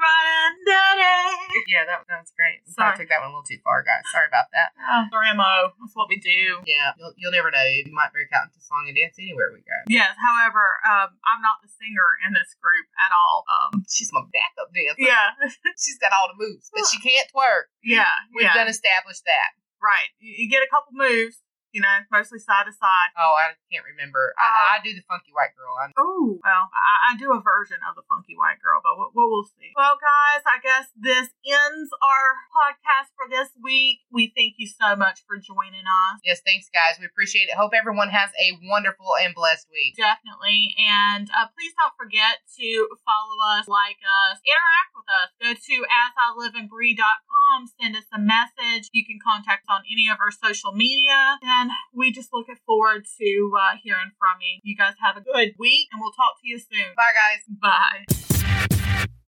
running 0.00 0.56
dirty. 0.64 1.64
Yeah, 1.68 1.84
that, 1.88 2.04
that 2.08 2.24
was 2.24 2.32
great. 2.36 2.64
Sorry. 2.68 2.92
probably 2.92 3.04
took 3.04 3.10
that 3.12 3.20
one 3.20 3.30
a 3.30 3.34
little 3.36 3.46
too 3.48 3.60
far, 3.64 3.84
guys. 3.84 4.04
Sorry 4.12 4.28
about 4.28 4.48
that. 4.56 4.72
Oh, 4.80 5.08
Ramo. 5.12 5.76
That's 5.76 5.92
what 5.96 6.08
we 6.08 6.16
do. 6.20 6.60
Yeah, 6.64 6.96
you'll, 6.96 7.12
you'll 7.20 7.34
never 7.36 7.52
know. 7.52 7.62
You 7.64 7.92
might 7.92 8.12
break 8.12 8.32
out 8.32 8.48
into 8.48 8.60
song 8.64 8.88
and 8.88 8.96
dance 8.96 9.16
anywhere 9.20 9.52
we 9.52 9.60
go. 9.64 9.76
Yes, 9.88 10.16
however, 10.16 10.80
um, 10.88 11.16
I'm 11.28 11.40
not 11.44 11.60
the 11.64 11.68
singer 11.68 12.08
in 12.24 12.32
this 12.32 12.52
group 12.60 12.88
at 13.00 13.12
all. 13.12 13.44
Um, 13.48 13.84
She's 13.88 14.08
my 14.12 14.24
backup 14.32 14.72
dancer. 14.72 15.00
yeah, 15.04 15.36
She's 15.80 16.00
got 16.00 16.12
all 16.16 16.32
the 16.32 16.38
moves, 16.40 16.68
but 16.72 16.84
she 16.88 16.96
can't 17.00 17.28
twerk. 17.32 17.68
yeah, 17.84 18.08
We've 18.32 18.48
yeah. 18.48 18.56
done 18.56 18.68
established 18.72 19.24
that. 19.28 19.56
right. 19.84 20.08
You, 20.20 20.44
you 20.44 20.46
get 20.48 20.64
a 20.64 20.70
couple 20.70 20.92
moves, 20.96 21.40
you 21.72 21.80
know, 21.80 22.02
mostly 22.10 22.38
side 22.38 22.66
to 22.66 22.74
side. 22.74 23.10
Oh, 23.18 23.34
I 23.38 23.54
can't 23.70 23.86
remember. 23.86 24.34
Uh, 24.36 24.42
I, 24.42 24.78
I 24.78 24.84
do 24.84 24.94
the 24.94 25.04
funky 25.06 25.30
white 25.30 25.54
girl. 25.56 25.74
Oh, 25.98 26.38
well, 26.42 26.64
I, 26.72 27.14
I 27.14 27.18
do 27.18 27.32
a 27.32 27.40
version 27.40 27.78
of 27.88 27.96
the 27.96 28.02
Funky 28.10 28.34
White 28.36 28.58
Girl, 28.62 28.82
but 28.82 28.98
we'll, 28.98 29.10
we'll 29.14 29.48
see. 29.56 29.72
Well, 29.76 29.96
guys, 30.00 30.42
I 30.46 30.58
guess 30.60 30.86
this 30.96 31.30
ends 31.46 31.90
our 32.02 32.26
podcast 32.50 33.12
for 33.16 33.26
this 33.30 33.48
week. 33.62 34.02
We 34.10 34.32
thank 34.34 34.56
you 34.58 34.66
so 34.68 34.96
much 34.96 35.22
for 35.26 35.36
joining 35.36 35.84
us. 35.86 36.20
yes, 36.24 36.40
thanks, 36.44 36.68
guys. 36.72 36.98
We 36.98 37.06
appreciate 37.06 37.48
it. 37.48 37.56
Hope 37.56 37.72
everyone 37.76 38.10
has 38.10 38.30
a 38.40 38.58
wonderful 38.68 39.16
and 39.20 39.34
blessed 39.34 39.68
week. 39.72 39.96
Definitely. 39.96 40.74
And 40.78 41.28
uh, 41.30 41.48
please 41.54 41.72
don't 41.76 41.94
forget 41.96 42.42
to 42.58 42.68
follow 43.04 43.36
us, 43.58 43.68
like 43.68 44.00
us, 44.02 44.40
interact 44.42 44.90
with 44.96 45.08
us. 45.08 45.28
Go 45.40 45.50
to 45.54 45.76
asiliveandbree.com, 45.88 47.56
send 47.80 47.96
us 47.96 48.08
a 48.12 48.20
message. 48.20 48.88
You 48.92 49.04
can 49.04 49.18
contact 49.20 49.68
us 49.68 49.74
on 49.74 49.82
any 49.90 50.08
of 50.08 50.18
our 50.20 50.30
social 50.32 50.72
media. 50.72 51.38
And 51.42 51.59
we 51.92 52.12
just 52.12 52.32
look 52.32 52.46
forward 52.66 53.04
to 53.18 53.52
uh, 53.58 53.76
hearing 53.82 54.12
from 54.18 54.40
you. 54.40 54.60
You 54.62 54.76
guys 54.76 54.94
have 55.02 55.16
a 55.16 55.20
good 55.20 55.54
week, 55.58 55.88
and 55.92 56.00
we'll 56.00 56.12
talk 56.12 56.40
to 56.40 56.48
you 56.48 56.58
soon. 56.58 56.94
Bye, 56.96 57.12
guys. 57.12 57.44
Bye. 57.60 58.19